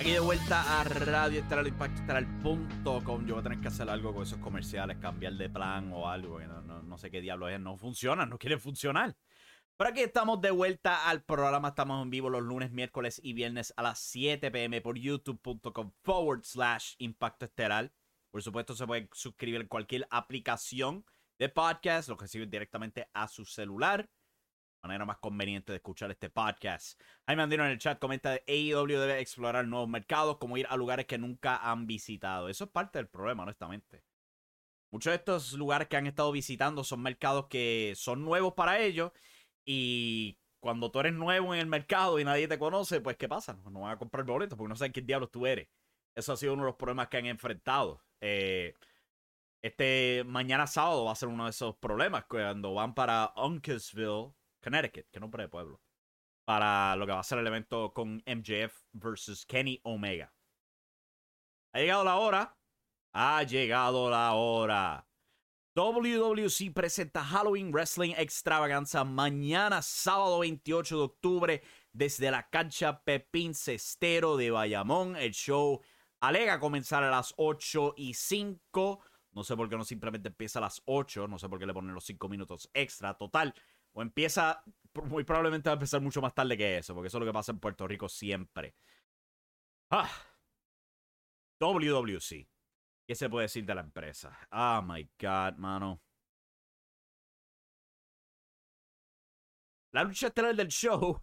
[0.00, 3.26] Aquí de vuelta a Radio Estelar Estelar.com.
[3.26, 6.40] Yo voy a tener que hacer algo con esos comerciales, cambiar de plan o algo.
[6.40, 7.60] No, no sé qué diablo es.
[7.60, 9.14] No funciona, no quiere funcionar.
[9.76, 11.68] Pero aquí estamos de vuelta al programa.
[11.68, 16.44] Estamos en vivo los lunes, miércoles y viernes a las 7 pm por youtube.com forward
[16.44, 17.92] slash Impacto Estelar.
[18.30, 21.04] Por supuesto, se puede suscribir en cualquier aplicación
[21.38, 22.08] de podcast.
[22.08, 24.08] Lo reciben directamente a su celular
[24.82, 27.00] manera más conveniente de escuchar este podcast.
[27.26, 30.76] Jaime Andino en el chat comenta de AEW debe explorar nuevos mercados, como ir a
[30.76, 32.48] lugares que nunca han visitado.
[32.48, 34.02] Eso es parte del problema, honestamente.
[34.90, 39.12] Muchos de estos lugares que han estado visitando son mercados que son nuevos para ellos
[39.64, 43.54] y cuando tú eres nuevo en el mercado y nadie te conoce, pues ¿qué pasa?
[43.70, 45.68] No, van a comprar boletos porque no saben qué diablos tú eres.
[46.14, 48.02] Eso ha sido uno de los problemas que han enfrentado.
[48.20, 48.74] Eh,
[49.62, 55.08] este mañana sábado va a ser uno de esos problemas cuando van para Uncasville, Connecticut,
[55.10, 55.80] que nombre de pueblo,
[56.44, 60.32] para lo que va a ser el evento con MJF versus Kenny Omega.
[61.72, 62.56] Ha llegado la hora
[63.12, 65.06] Ha llegado la hora.
[65.74, 74.36] WWC presenta Halloween Wrestling Extravaganza mañana, sábado 28 de octubre, desde la cancha Pepín Cestero
[74.36, 75.16] de Bayamón.
[75.16, 75.80] El show
[76.20, 79.00] alega comenzar a las 8 y 5.
[79.32, 81.28] No sé por qué no simplemente empieza a las 8.
[81.28, 83.16] No sé por qué le ponen los 5 minutos extra.
[83.16, 83.54] Total.
[83.92, 84.62] O empieza.
[85.04, 86.94] Muy probablemente va a empezar mucho más tarde que eso.
[86.94, 88.74] Porque eso es lo que pasa en Puerto Rico siempre.
[89.90, 90.10] Ah.
[91.60, 92.48] WWC.
[93.06, 94.38] ¿Qué se puede decir de la empresa?
[94.52, 96.00] Oh my god, mano.
[99.92, 101.20] La lucha estelar del show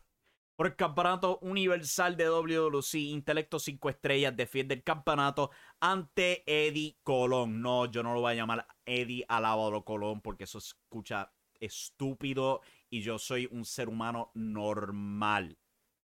[0.58, 7.62] por el campeonato universal de WWC, Intelecto 5 Estrellas defiende el campeonato ante Eddie Colón.
[7.62, 13.02] No, yo no lo voy a llamar Eddie Alábalo Colón porque eso escucha estúpido y
[13.02, 15.58] yo soy un ser humano normal.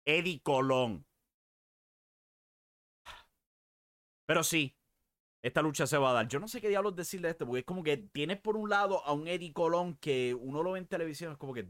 [0.04, 1.06] Eddie Colón.
[4.26, 4.76] Pero sí,
[5.42, 6.28] esta lucha se va a dar.
[6.28, 8.68] Yo no sé qué diablos decirle de esto, porque es como que tienes por un
[8.70, 11.68] lado a un Eddie Colón que uno lo ve en televisión, es como que,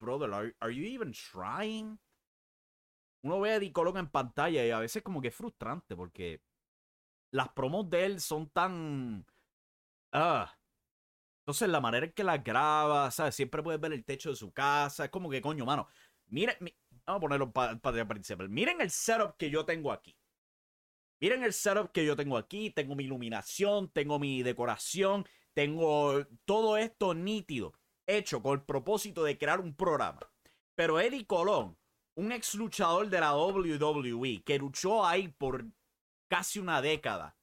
[0.00, 1.98] brother, are, you even trying?
[3.22, 6.42] Uno ve a Eddie Colón en pantalla y a veces como que es frustrante porque
[7.32, 9.26] las promos de él son tan...
[10.12, 10.59] Ah.
[11.50, 13.34] Entonces la manera en que las graba, ¿sabes?
[13.34, 15.06] Siempre puedes ver el techo de su casa.
[15.06, 15.88] Es como que, coño, mano.
[16.28, 16.54] Miren,
[17.04, 18.48] vamos a ponerlo para pa, principal.
[18.48, 20.16] Miren el setup que yo tengo aquí.
[21.20, 22.70] Miren el setup que yo tengo aquí.
[22.70, 27.72] Tengo mi iluminación, tengo mi decoración, tengo todo esto nítido,
[28.06, 30.20] hecho con el propósito de crear un programa.
[30.76, 31.76] Pero Eddie Colón,
[32.14, 35.66] un ex luchador de la WWE, que luchó ahí por
[36.28, 37.36] casi una década,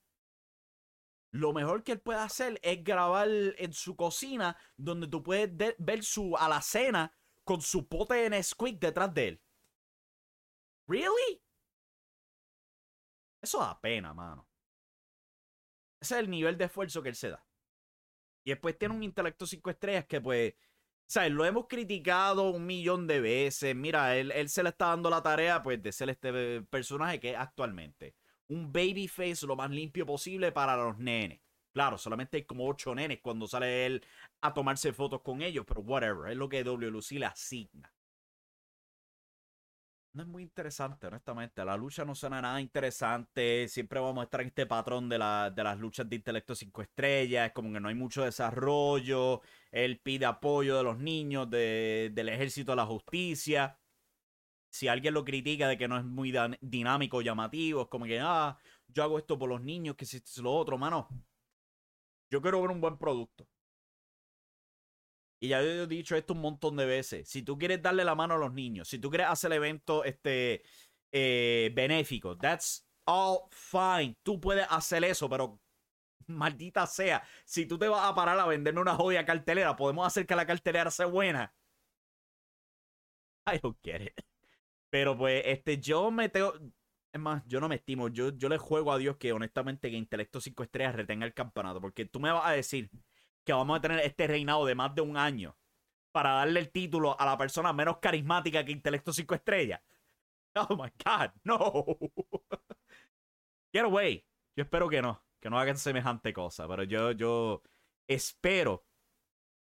[1.32, 6.04] lo mejor que él puede hacer es grabar en su cocina, donde tú puedes ver
[6.04, 7.14] su alacena
[7.44, 9.42] con su pote de Nesquik detrás de él.
[10.88, 11.42] ¿Really?
[13.42, 14.48] Eso da pena, mano.
[16.00, 17.46] Ese es el nivel de esfuerzo que él se da.
[18.44, 20.54] Y después tiene un intelecto 5 estrellas que pues,
[21.06, 21.32] ¿sabes?
[21.32, 23.76] Lo hemos criticado un millón de veces.
[23.76, 27.32] Mira, él, él se le está dando la tarea pues de ser este personaje que
[27.32, 28.16] es actualmente.
[28.50, 31.42] Un babyface lo más limpio posible para los nenes.
[31.74, 34.04] Claro, solamente hay como ocho nenes cuando sale él
[34.42, 37.94] a tomarse fotos con ellos, pero whatever, es lo que WLC le asigna
[40.18, 41.64] no es muy interesante, honestamente.
[41.64, 43.68] La lucha no suena nada interesante.
[43.68, 47.48] Siempre vamos a estar en este patrón de, de las luchas de intelecto 5 estrellas.
[47.48, 49.42] Es como que no hay mucho desarrollo.
[49.72, 53.78] Él pide apoyo de los niños, de, del ejército de la justicia.
[54.70, 58.58] Si alguien lo critica de que no es muy dinámico, llamativo, es como que, ah,
[58.88, 61.08] yo hago esto por los niños, que si es lo otro, mano.
[62.30, 63.48] Yo quiero ver un buen producto.
[65.40, 67.30] Y ya he dicho esto un montón de veces.
[67.30, 70.64] Si tú quieres darle la mano a los niños, si tú quieres hacer evento este,
[71.12, 74.18] eh, benéfico, that's all fine.
[74.24, 75.62] Tú puedes hacer eso, pero
[76.28, 80.26] maldita sea, si tú te vas a parar a venderme una joya cartelera, podemos hacer
[80.26, 81.54] que la cartelera sea buena.
[83.48, 84.27] I don't get it.
[84.98, 86.54] Pero pues, este, yo me tengo.
[87.14, 88.08] Es más, yo no me estimo.
[88.08, 91.80] Yo, yo le juego a Dios que honestamente que Intelecto 5 Estrellas retenga el campeonato.
[91.80, 92.90] Porque tú me vas a decir
[93.44, 95.56] que vamos a tener este reinado de más de un año
[96.12, 99.82] para darle el título a la persona menos carismática que Intelecto 5 Estrellas.
[100.56, 101.86] Oh my God, no.
[103.72, 104.26] Get away.
[104.56, 107.62] Yo espero que no, que no hagan semejante cosa, pero yo, yo
[108.08, 108.84] espero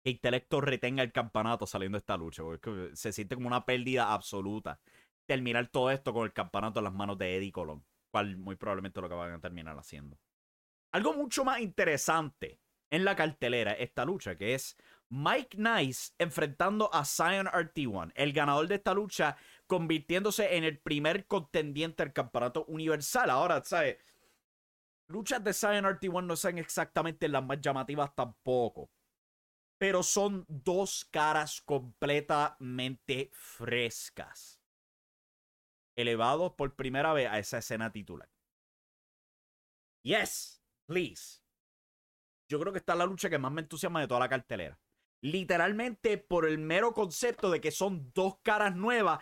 [0.03, 4.13] que Intelecto retenga el campeonato saliendo de esta lucha, porque se siente como una pérdida
[4.13, 4.81] absoluta
[5.33, 9.01] terminar todo esto con el campeonato en las manos de Eddie Colón, cual muy probablemente
[9.01, 10.19] lo que van a terminar haciendo.
[10.93, 14.77] Algo mucho más interesante en la cartelera esta lucha, que es
[15.09, 21.27] Mike Nice enfrentando a Zion RT1, el ganador de esta lucha, convirtiéndose en el primer
[21.27, 23.31] contendiente al campeonato universal.
[23.31, 23.97] Ahora, ¿sabes?
[25.09, 28.91] Luchas de Zion RT1 no son exactamente las más llamativas tampoco.
[29.79, 34.62] Pero son dos caras completamente frescas.
[35.97, 38.29] Elevados por primera vez a esa escena titular.
[40.03, 41.43] Yes, please
[42.53, 44.79] yo creo que está la lucha que más me entusiasma de toda la cartelera.
[45.23, 49.21] Literalmente por el mero concepto de que son dos caras nuevas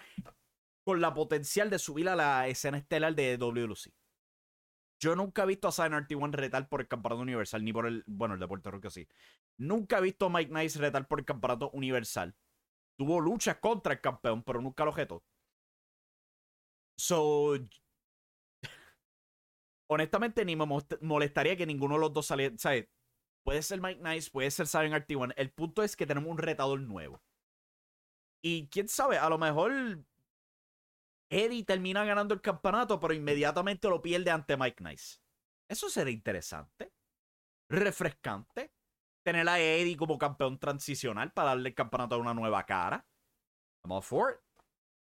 [0.85, 3.93] con la potencial de subir a la escena estelar de WLC.
[4.99, 8.03] Yo nunca he visto a Sign RT1 retal por el campeonato universal, ni por el.
[8.09, 9.07] Bueno, el de Puerto Rico sí.
[9.59, 12.35] Nunca he visto a Mike Nice retal por el campeonato universal.
[12.97, 15.23] Tuvo luchas contra el campeón, pero nunca lo objetó.
[17.01, 17.57] So.
[19.89, 20.67] Honestamente, ni me
[21.01, 22.57] molestaría que ninguno de los dos saliera.
[22.59, 22.89] ¿Sabes?
[23.45, 25.33] Puede ser Mike Nice, puede ser Siren RT1.
[25.37, 27.23] El punto es que tenemos un retador nuevo.
[28.43, 29.73] Y quién sabe, a lo mejor
[31.31, 35.19] Eddie termina ganando el campeonato, pero inmediatamente lo pierde ante Mike Nice.
[35.69, 36.93] Eso sería interesante.
[37.69, 38.73] refrescante.
[39.25, 43.07] Tener a Eddie como campeón transicional para darle el campeonato a una nueva cara.
[43.85, 44.50] I'm all for it.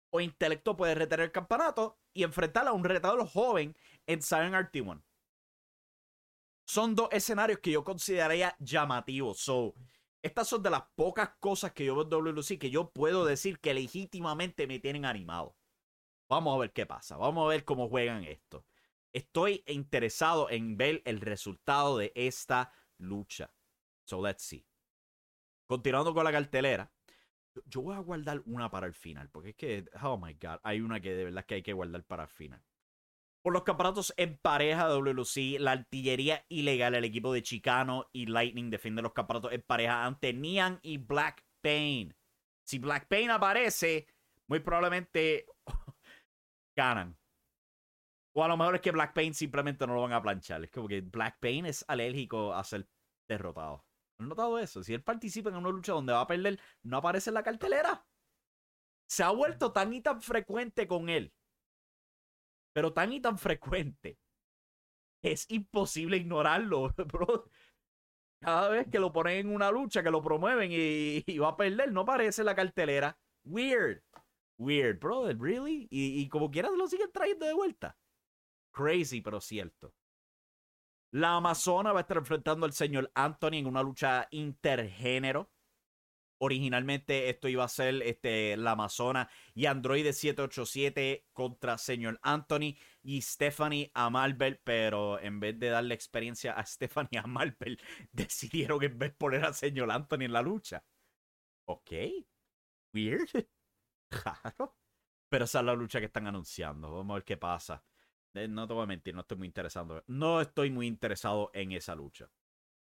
[0.09, 5.03] O Intelecto puede retener el campeonato y enfrentar a un retador joven en Zion RT1.
[6.65, 9.39] Son dos escenarios que yo consideraría llamativos.
[9.39, 9.73] So,
[10.21, 13.59] estas son de las pocas cosas que yo veo en WLC que yo puedo decir
[13.59, 15.55] que legítimamente me tienen animado.
[16.29, 17.15] Vamos a ver qué pasa.
[17.15, 18.65] Vamos a ver cómo juegan esto.
[19.13, 23.53] Estoy interesado en ver el resultado de esta lucha.
[24.03, 24.65] So let's see.
[25.67, 26.91] Continuando con la cartelera.
[27.65, 29.29] Yo voy a guardar una para el final.
[29.29, 32.03] Porque es que, oh my god, hay una que de verdad que hay que guardar
[32.03, 32.63] para el final.
[33.41, 38.69] Por los campeonatos en pareja WLC, la artillería ilegal, el equipo de Chicano y Lightning
[38.69, 42.13] defiende los campeonatos en pareja ante Nian y Black Pain.
[42.65, 44.07] Si Black Pain aparece,
[44.47, 45.45] muy probablemente
[46.75, 47.17] ganan.
[48.35, 50.63] O a lo mejor es que Black Pain simplemente no lo van a planchar.
[50.63, 52.87] Es como que Black Pain es alérgico a ser
[53.27, 53.86] derrotado.
[54.19, 54.83] ¿Han notado eso?
[54.83, 58.05] Si él participa en una lucha donde va a perder, no aparece en la cartelera.
[59.07, 61.33] Se ha vuelto tan y tan frecuente con él
[62.77, 64.19] pero tan y tan frecuente.
[65.23, 67.49] Es imposible ignorarlo, bro.
[68.39, 71.91] Cada vez que lo ponen en una lucha, que lo promueven y, va a perder,
[71.91, 73.17] no aparece en la cartelera.
[73.43, 74.03] Weird.
[74.59, 75.87] Weird, brother, really?
[75.89, 77.97] Y, y como quieras lo siguen trayendo de vuelta.
[78.71, 79.91] Crazy, pero cierto.
[81.11, 85.51] La Amazona va a estar enfrentando al señor Anthony en una lucha intergénero.
[86.39, 93.21] Originalmente esto iba a ser este, la Amazona y Android 787 contra Señor Anthony y
[93.21, 97.81] Stephanie Amalbert, pero en vez de darle experiencia a Stephanie Amalbert,
[98.11, 100.83] decidieron en vez poner a Señor Anthony en la lucha.
[101.65, 101.91] Ok.
[102.93, 103.29] Weird.
[104.09, 104.77] Claro.
[105.27, 106.89] Pero esa es la lucha que están anunciando.
[106.93, 107.83] Vamos a ver qué pasa.
[108.37, 110.03] Eh, no te voy a mentir, no estoy muy interesado.
[110.07, 112.29] No estoy muy interesado en esa lucha.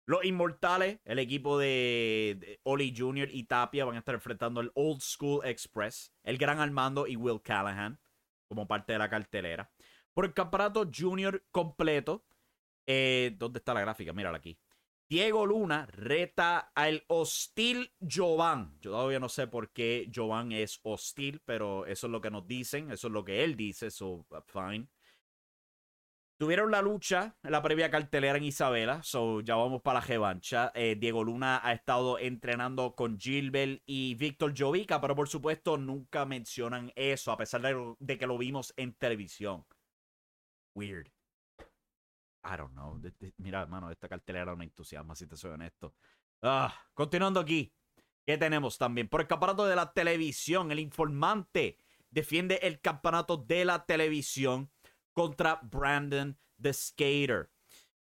[0.05, 3.29] Los Inmortales, el equipo de, Oli Jr.
[3.31, 7.41] y Tapia van a estar enfrentando al Old School Express, el Gran Armando y Will
[7.41, 8.01] Callahan
[8.49, 9.71] como parte de la cartelera.
[10.13, 12.25] Por el campeonato Junior completo,
[12.87, 14.13] eh, ¿dónde está la gráfica?
[14.13, 14.59] Mírala aquí.
[15.09, 18.79] Diego Luna reta al hostil Jovan.
[18.81, 22.47] Yo todavía no sé por qué Jovan es hostil, pero eso es lo que nos
[22.47, 24.89] dicen, eso es lo que él dice, so fine.
[26.43, 30.73] Tuvieron la lucha en la previa cartelera en Isabela, so ya vamos para la revancha.
[30.75, 36.27] Eh, Diego Luna ha estado entrenando con Gilbert y Víctor Jovica, pero por supuesto nunca
[36.27, 37.63] mencionan eso, a pesar
[37.97, 39.65] de, que lo vimos en televisión.
[40.75, 41.13] Weird.
[42.43, 43.01] I don't know.
[43.37, 45.95] Mira, hermano, esta cartelera no entusiasma, si te soy honesto.
[46.43, 47.73] Ah, continuando aquí.
[48.27, 49.09] ¿Qué tenemos también?
[49.09, 51.79] Por el campeonato de la televisión, el informante
[52.11, 54.73] defiende el campeonato de la televisión
[55.13, 57.51] contra Brandon the Skater.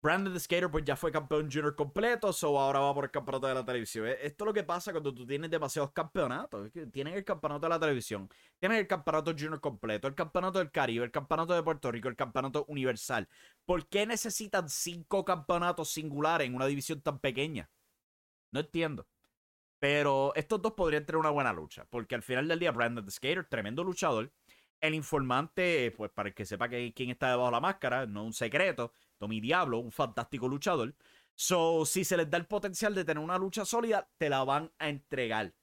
[0.04, 3.46] Brandon the Skater pues ya fue campeón junior completo, so ahora va por el campeonato
[3.46, 4.06] de la televisión.
[4.06, 6.70] Eh, esto es lo que pasa cuando tú tienes demasiados campeonatos.
[6.92, 8.28] Tienes el campeonato de la televisión,
[8.58, 12.16] tienes el campeonato junior completo, el campeonato del Caribe, el campeonato de Puerto Rico, el
[12.16, 13.26] campeonato universal.
[13.64, 17.70] ¿Por qué necesitan cinco campeonatos singulares en una división tan pequeña?
[18.52, 19.06] No entiendo.
[19.78, 23.10] Pero estos dos podrían tener una buena lucha, porque al final del día Brandon the
[23.10, 24.30] Skater, tremendo luchador,
[24.86, 28.34] el informante, pues para que sepa que, quién está debajo de la máscara, no un
[28.34, 30.94] secreto, Tommy Diablo, un fantástico luchador.
[31.34, 34.70] So, si se les da el potencial de tener una lucha sólida, te la van
[34.78, 35.54] a entregar.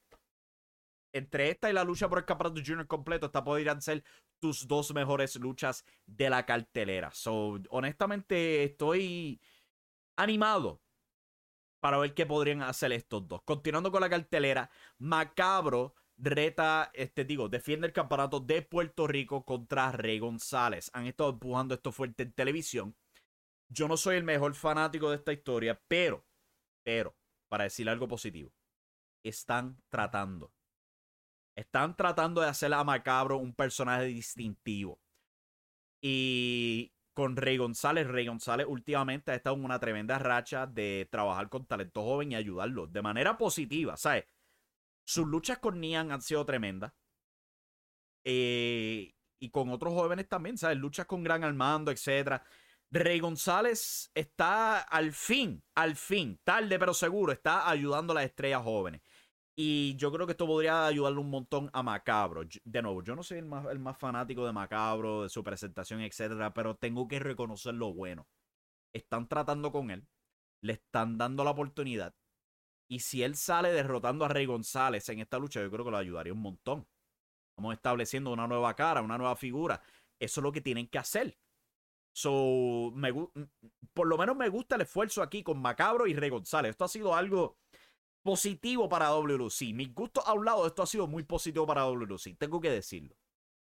[1.13, 4.03] Entre esta y la lucha por el campeonato junior completo, esta podrían ser
[4.39, 7.11] tus dos mejores luchas de la cartelera.
[7.11, 9.39] So, honestamente, estoy
[10.15, 10.81] animado
[11.79, 13.43] para ver qué podrían hacer estos dos.
[13.43, 19.91] Continuando con la cartelera, Macabro reta, este digo, defiende el campeonato de Puerto Rico contra
[19.91, 20.89] Rey González.
[20.93, 22.95] Han estado empujando esto fuerte en televisión.
[23.69, 26.25] Yo no soy el mejor fanático de esta historia, pero,
[26.83, 27.15] pero,
[27.49, 28.51] para decir algo positivo,
[29.23, 30.51] están tratando.
[31.55, 34.99] Están tratando de hacer a Macabro un personaje distintivo.
[36.01, 41.49] Y con Rey González, Rey González últimamente ha estado en una tremenda racha de trabajar
[41.49, 44.25] con talento joven y ayudarlo de manera positiva, ¿sabes?
[45.11, 46.93] Sus luchas con Nian han sido tremendas.
[48.23, 50.77] Eh, y con otros jóvenes también, ¿sabes?
[50.77, 52.41] Luchas con Gran Armando, etc.
[52.89, 58.63] Rey González está al fin, al fin, tarde pero seguro, está ayudando a las estrellas
[58.63, 59.01] jóvenes.
[59.53, 62.43] Y yo creo que esto podría ayudarle un montón a Macabro.
[62.63, 65.99] De nuevo, yo no soy el más, el más fanático de Macabro, de su presentación,
[65.99, 66.53] etc.
[66.55, 68.29] Pero tengo que reconocer lo bueno.
[68.93, 70.07] Están tratando con él.
[70.61, 72.15] Le están dando la oportunidad.
[72.91, 75.97] Y si él sale derrotando a Rey González en esta lucha, yo creo que lo
[75.97, 76.85] ayudaría un montón.
[77.51, 79.81] Estamos estableciendo una nueva cara, una nueva figura.
[80.19, 81.37] Eso es lo que tienen que hacer.
[82.11, 83.13] So, me,
[83.93, 86.71] por lo menos me gusta el esfuerzo aquí con Macabro y Rey González.
[86.71, 87.55] Esto ha sido algo
[88.23, 89.73] positivo para WLC.
[89.73, 92.37] Mi gusto a un lado, esto ha sido muy positivo para WLC.
[92.37, 93.15] Tengo que decirlo.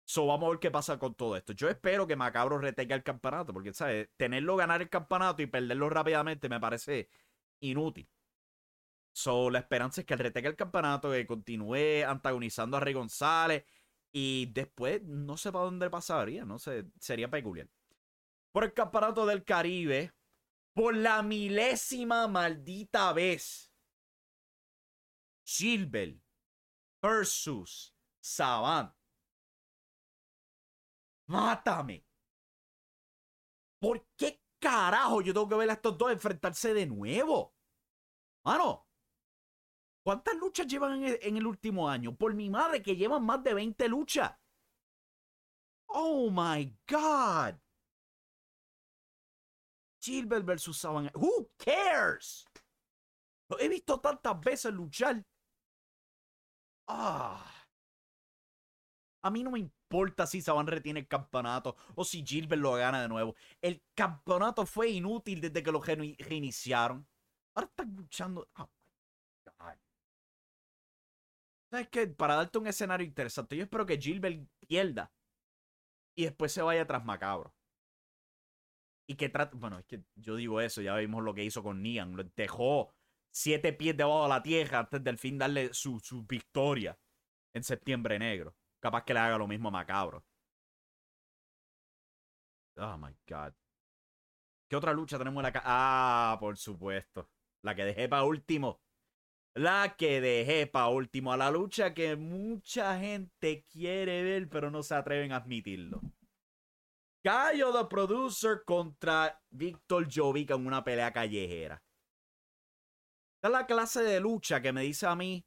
[0.04, 1.54] So, vamos a ver qué pasa con todo esto.
[1.54, 4.10] Yo espero que Macabro retenga el campeonato, porque, ¿sabes?
[4.18, 7.08] Tenerlo ganar el campeonato y perderlo rápidamente me parece
[7.62, 8.10] inútil.
[9.16, 13.64] So, la esperanza es que él retenga el campeonato, que continúe antagonizando a Rey González
[14.12, 17.70] y después no sé para dónde pasaría, no sé, sería peculiar.
[18.52, 20.14] Por el campeonato del Caribe,
[20.74, 23.72] por la milésima maldita vez,
[25.46, 26.20] Gilbert
[27.02, 28.94] versus Saban.
[31.28, 32.06] Mátame.
[33.80, 37.56] ¿Por qué carajo yo tengo que ver a estos dos enfrentarse de nuevo?
[38.44, 38.85] Mano,
[40.06, 42.16] ¿cuántas luchas llevan en el, último año?
[42.16, 44.32] Por mi madre, que llevan más de 20 luchas.
[45.88, 47.56] Oh my God.
[50.00, 51.10] Gilbert versus Saban.
[51.16, 52.46] Who cares?
[53.50, 55.26] Lo he visto tantas veces luchar.
[56.88, 57.44] Ah.
[59.24, 63.02] A mí no me importa si Saban retiene el campeonato o si Gilbert lo gana
[63.02, 63.36] de nuevo.
[63.60, 67.08] El campeonato fue inútil desde que lo reiniciaron.
[67.56, 68.48] Ahora están luchando.
[68.58, 68.70] Oh
[71.70, 72.08] ¿Sabes qué?
[72.08, 75.12] Para darte un escenario interesante, yo espero que Gilbert pierda
[76.16, 77.54] y después se vaya tras Macabro.
[79.08, 79.56] Y que trate.
[79.58, 82.16] Bueno, es que yo digo eso, ya vimos lo que hizo con Nian.
[82.16, 82.94] Lo dejó
[83.32, 86.98] siete pies debajo de la tierra antes del fin darle su, su victoria
[87.54, 88.56] en septiembre negro.
[88.80, 90.26] Capaz que le haga lo mismo a Macabro.
[92.78, 93.54] Oh my god.
[94.68, 97.30] ¿Qué otra lucha tenemos en la Ah, por supuesto.
[97.62, 98.82] La que dejé para último.
[99.56, 101.32] La que dejé para último.
[101.32, 106.02] A la lucha que mucha gente quiere ver, pero no se atreven a admitirlo.
[107.24, 111.82] Cayo the Producer contra Víctor Jovic en una pelea callejera.
[113.38, 115.46] Esta es la clase de lucha que me dice a mí.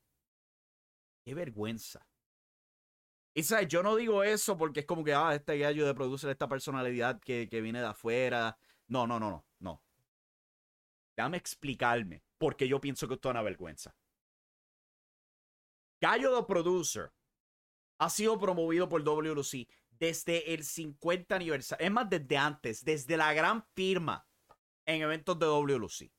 [1.24, 2.06] Qué vergüenza.
[3.34, 6.30] Y sabes, yo no digo eso porque es como que, ah, este gallo de producer
[6.30, 8.58] esta personalidad que, que viene de afuera.
[8.86, 9.82] No, no, no, no, no.
[11.14, 13.94] Déjame explicarme porque yo pienso que esto es una vergüenza.
[16.00, 17.12] Gallo the Producer
[17.98, 23.32] ha sido promovido por WLC desde el 50 aniversario, es más, desde antes, desde la
[23.32, 24.24] gran firma
[24.86, 26.12] en eventos de WLC.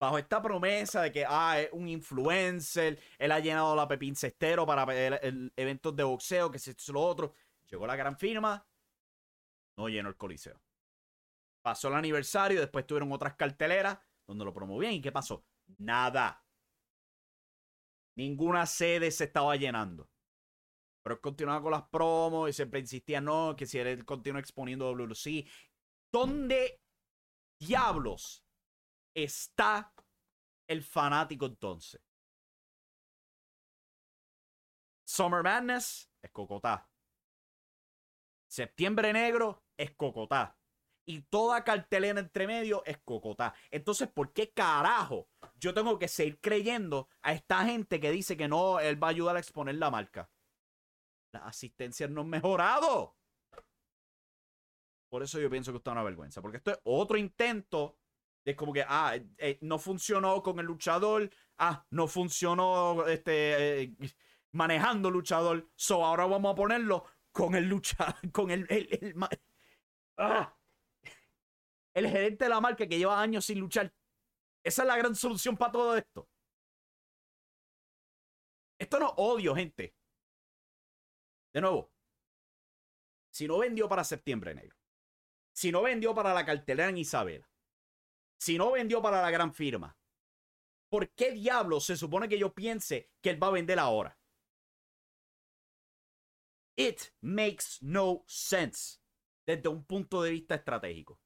[0.00, 4.64] Bajo esta promesa de que ah, es un influencer, él ha llenado la Pepín Cestero
[4.64, 4.86] para
[5.56, 7.34] eventos de boxeo, que es lo otro.
[7.68, 8.64] Llegó la gran firma,
[9.76, 10.60] no llenó el coliseo.
[11.62, 14.92] Pasó el aniversario, después tuvieron otras carteleras donde lo promovían.
[14.92, 15.44] ¿Y qué pasó?
[15.76, 16.44] Nada.
[18.16, 20.10] Ninguna sede se estaba llenando.
[21.02, 24.86] Pero él continuaba con las promos y siempre insistía, no, que si él continúa exponiendo
[24.86, 25.46] WC.
[26.12, 26.82] ¿Dónde
[27.60, 28.44] diablos
[29.14, 29.94] está
[30.68, 32.02] el fanático entonces?
[35.06, 36.90] Summer Madness es Cocotá.
[38.50, 40.57] Septiembre Negro es Cocotá.
[41.08, 43.54] Y toda cartelera entre medio es Cocotá.
[43.70, 45.28] Entonces, ¿por qué carajo
[45.58, 49.10] yo tengo que seguir creyendo a esta gente que dice que no, él va a
[49.10, 50.30] ayudar a exponer la marca?
[51.32, 53.16] las asistencias no han mejorado.
[55.08, 56.42] Por eso yo pienso que esto es una vergüenza.
[56.42, 57.96] Porque esto es otro intento
[58.44, 61.30] de como que, ah, eh, eh, no funcionó con el luchador.
[61.58, 63.94] Ah, no funcionó este, eh,
[64.52, 65.70] manejando luchador.
[65.74, 69.14] So ahora vamos a ponerlo con el luchador, con el, el,
[70.18, 70.57] ah,
[71.98, 73.92] el gerente de la marca que lleva años sin luchar.
[74.64, 76.28] Esa es la gran solución para todo esto.
[78.78, 79.94] Esto no odio, gente.
[81.52, 81.92] De nuevo,
[83.30, 84.76] si no vendió para septiembre negro,
[85.52, 87.50] si no vendió para la cartelera en Isabela,
[88.38, 89.98] si no vendió para la gran firma,
[90.88, 94.16] ¿por qué diablos se supone que yo piense que él va a vender ahora?
[96.76, 99.00] It makes no sense
[99.44, 101.20] desde un punto de vista estratégico.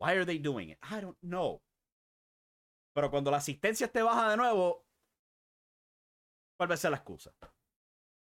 [0.00, 0.78] Why are they doing it?
[0.82, 1.62] I don't know.
[2.94, 4.84] Pero cuando la asistencia esté baja de nuevo,
[6.60, 7.32] ¿Cuál va a ser la excusa?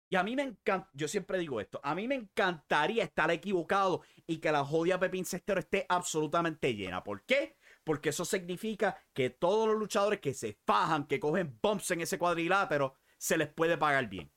[0.10, 4.02] Y a mí me encanta, yo siempre digo esto, a mí me encantaría estar equivocado
[4.26, 7.04] y que la jodia Pepín Cestero esté absolutamente llena.
[7.04, 7.58] ¿Por qué?
[7.84, 12.18] Porque eso significa que todos los luchadores que se fajan, que cogen bumps en ese
[12.18, 14.32] cuadrilátero, se les puede pagar bien.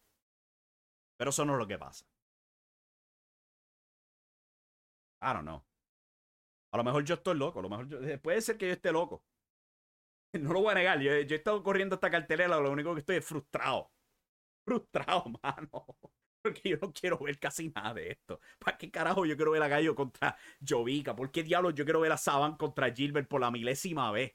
[1.17, 2.05] Pero eso no es lo que pasa.
[5.23, 5.65] I don't know.
[6.77, 9.25] A lo mejor yo estoy loco, a lo mejor puede ser que yo esté loco.
[10.39, 11.01] No lo voy a negar.
[11.01, 13.91] Yo, he estado corriendo esta cartelera, lo único que estoy es frustrado.
[14.67, 15.87] Frustrado, mano.
[16.43, 18.41] Porque yo no quiero ver casi nada de esto.
[18.59, 21.17] ¿Para qué carajo yo quiero ver a Gallo contra Jovica?
[21.17, 24.35] ¿Por qué diablos yo quiero ver a Saban contra Gilbert por la milésima vez?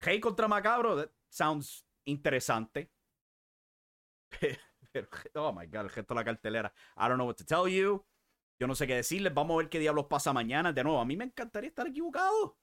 [0.00, 2.90] Hey contra Macabro, that sounds interesante.
[4.90, 5.06] Pero,
[5.36, 6.72] oh my god, el gesto de la cartelera.
[6.96, 8.04] I don't know what to tell you.
[8.60, 9.32] Yo no sé qué decirles.
[9.34, 10.72] Vamos a ver qué diablos pasa mañana.
[10.72, 12.58] De nuevo, a mí me encantaría estar equivocado.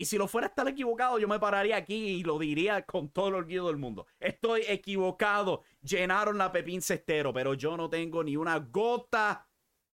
[0.00, 3.10] Y si lo fuera a estar equivocado, yo me pararía aquí y lo diría con
[3.10, 4.06] todo el orgullo del mundo.
[4.20, 5.64] Estoy equivocado.
[5.80, 9.48] Llenaron la Pepín Cestero, pero yo no tengo ni una gota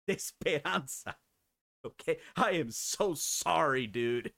[0.06, 1.20] de esperanza.
[1.82, 2.18] Okay?
[2.36, 4.34] I am so sorry, dude.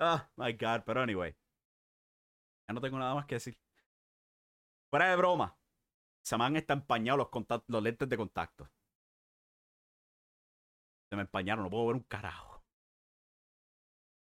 [0.00, 0.82] Oh my God.
[0.84, 1.36] Pero anyway.
[2.68, 3.56] Ya no tengo nada más que decir.
[4.90, 5.59] Fuera de broma.
[6.22, 7.30] Se me han empañado
[7.66, 8.68] los, lentes de contacto.
[11.10, 12.62] Se me empañaron, no puedo ver un carajo.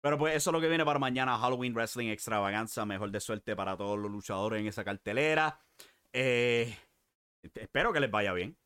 [0.01, 1.39] Pero pues eso es lo que viene para mañana.
[1.39, 2.85] Halloween Wrestling Extravaganza.
[2.85, 5.61] Mejor de suerte para todos los luchadores en esa cartelera.
[6.13, 6.77] Eh,
[7.43, 8.57] espero que les vaya bien.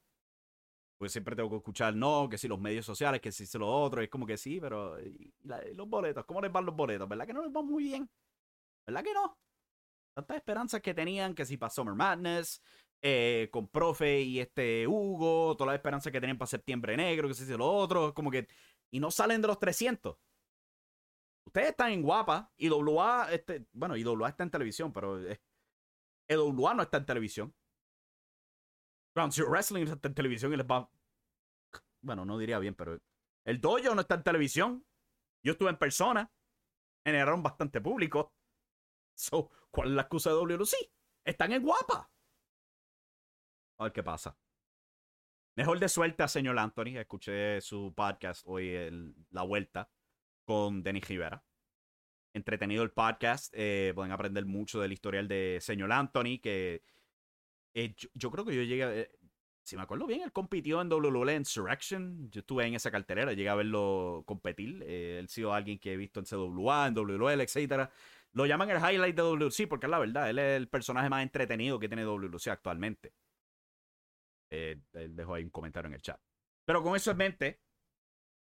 [0.99, 4.01] Porque siempre tengo que escuchar, no, que si los medios sociales, que si lo otro.
[4.01, 4.97] Es como que sí, pero
[5.75, 6.25] los boletos?
[6.25, 7.07] ¿Cómo les van los boletos?
[7.07, 8.09] ¿Verdad que no les van muy bien?
[8.87, 9.39] ¿Verdad que no?
[10.15, 12.63] Tantas esperanzas que tenían, que si para Summer Madness,
[13.09, 17.35] eh, con Profe y este Hugo, todas las esperanzas que tenían para Septiembre Negro, que
[17.35, 18.13] si lo otro.
[18.13, 18.49] Como que.
[18.91, 20.19] Y no salen de los 300.
[21.45, 22.53] Ustedes están en Guapa.
[22.57, 25.41] y IWA, este, bueno, IWA está en televisión, pero eh,
[26.29, 27.55] IWA no está en televisión.
[29.15, 30.91] Ground Zero Wrestling está en televisión y les va.
[32.01, 32.99] Bueno, no diría bien, pero
[33.45, 34.85] el dojo no está en televisión.
[35.45, 36.33] Yo estuve en persona.
[37.05, 38.33] Generaron bastante público.
[39.19, 40.75] So, ¿cuál es la excusa de WLC?
[41.25, 42.11] Están en guapa.
[43.79, 44.37] A ver qué pasa.
[45.57, 46.99] Mejor de suerte a señor Anthony.
[46.99, 49.91] Escuché su podcast hoy, La Vuelta
[50.45, 51.43] con Denis Rivera.
[52.33, 53.53] Entretenido el podcast.
[53.57, 56.83] Eh, pueden aprender mucho del historial de señor Anthony, que
[57.75, 59.11] eh, yo, creo que yo llegué a, eh,
[59.63, 62.31] si me acuerdo bien, él compitió en WWE Insurrection.
[62.31, 64.83] Yo estuve en esa cartelera, llegué a verlo competir.
[64.85, 67.91] él ha sido alguien que he visto en CWA, en WL, etc.
[68.33, 71.23] Lo llaman el highlight de WC porque es la verdad, él es el personaje más
[71.23, 73.13] entretenido que tiene WC actualmente.
[74.51, 76.21] Él dejó ahí un comentario en el chat.
[76.65, 77.61] Pero con eso en mente,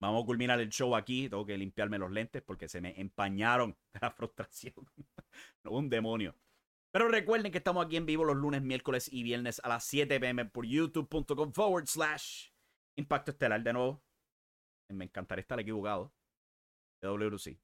[0.02, 1.30] Vamos a culminar el show aquí.
[1.30, 4.76] Tengo que limpiarme los lentes porque se me empañaron de la frustración.
[5.64, 6.36] un demonio.
[6.92, 10.20] Pero recuerden que estamos aquí en vivo los lunes, miércoles y viernes a las 7
[10.20, 12.50] pm por youtube.com forward slash
[12.98, 13.62] Impacto Estelar.
[13.64, 14.04] De nuevo,
[14.90, 16.14] me encantaría estar equivocado.
[17.02, 17.60] De WC.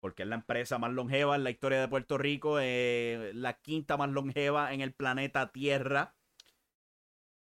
[0.00, 2.58] Porque es la empresa más longeva en la historia de Puerto Rico.
[2.60, 6.17] Eh, la quinta más longeva en el planeta Tierra.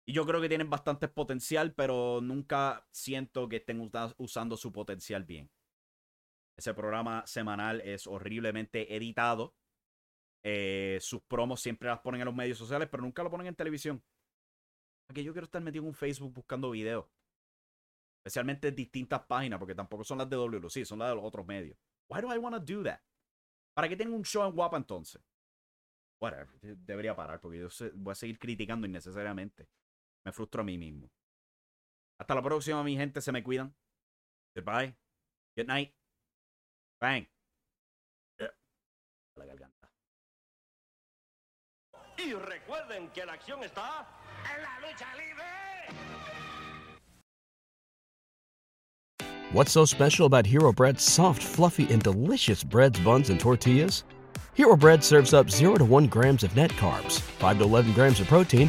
[0.09, 5.25] Y yo creo que tienen bastante potencial, pero nunca siento que estén usando su potencial
[5.25, 5.51] bien.
[6.57, 9.57] Ese programa semanal es horriblemente editado.
[10.45, 13.57] Eh, sus promos siempre las ponen en los medios sociales, pero nunca lo ponen en
[13.57, 14.03] televisión.
[15.09, 17.07] Porque yo quiero estar metido en un Facebook buscando videos.
[18.25, 21.45] Especialmente en distintas páginas, porque tampoco son las de WLC, son las de los otros
[21.47, 21.77] medios.
[22.09, 23.01] Why do I want to do that?
[23.75, 25.21] ¿Para qué tengo un show en guapa entonces?
[26.21, 26.49] Whatever,
[26.79, 29.69] debería parar, porque yo voy a seguir criticando innecesariamente.
[30.27, 31.09] Me frustro a mí mismo.
[32.19, 33.21] Hasta la próxima, mi gente.
[33.21, 33.73] Se me cuidan.
[34.57, 34.97] Goodbye.
[35.57, 35.95] Good night.
[37.01, 37.29] Bang.
[38.41, 38.51] Eh.
[39.37, 39.89] La garganta.
[42.19, 44.09] Y recuerden que la acción está
[44.53, 45.45] en la lucha libre.
[49.53, 54.03] What's so special about Hero Bread's soft, fluffy, and delicious breads, buns, and tortillas?
[54.55, 58.21] Hero Bread serves up 0 to 1 grams of net carbs, 5 to 11 grams
[58.21, 58.69] of protein,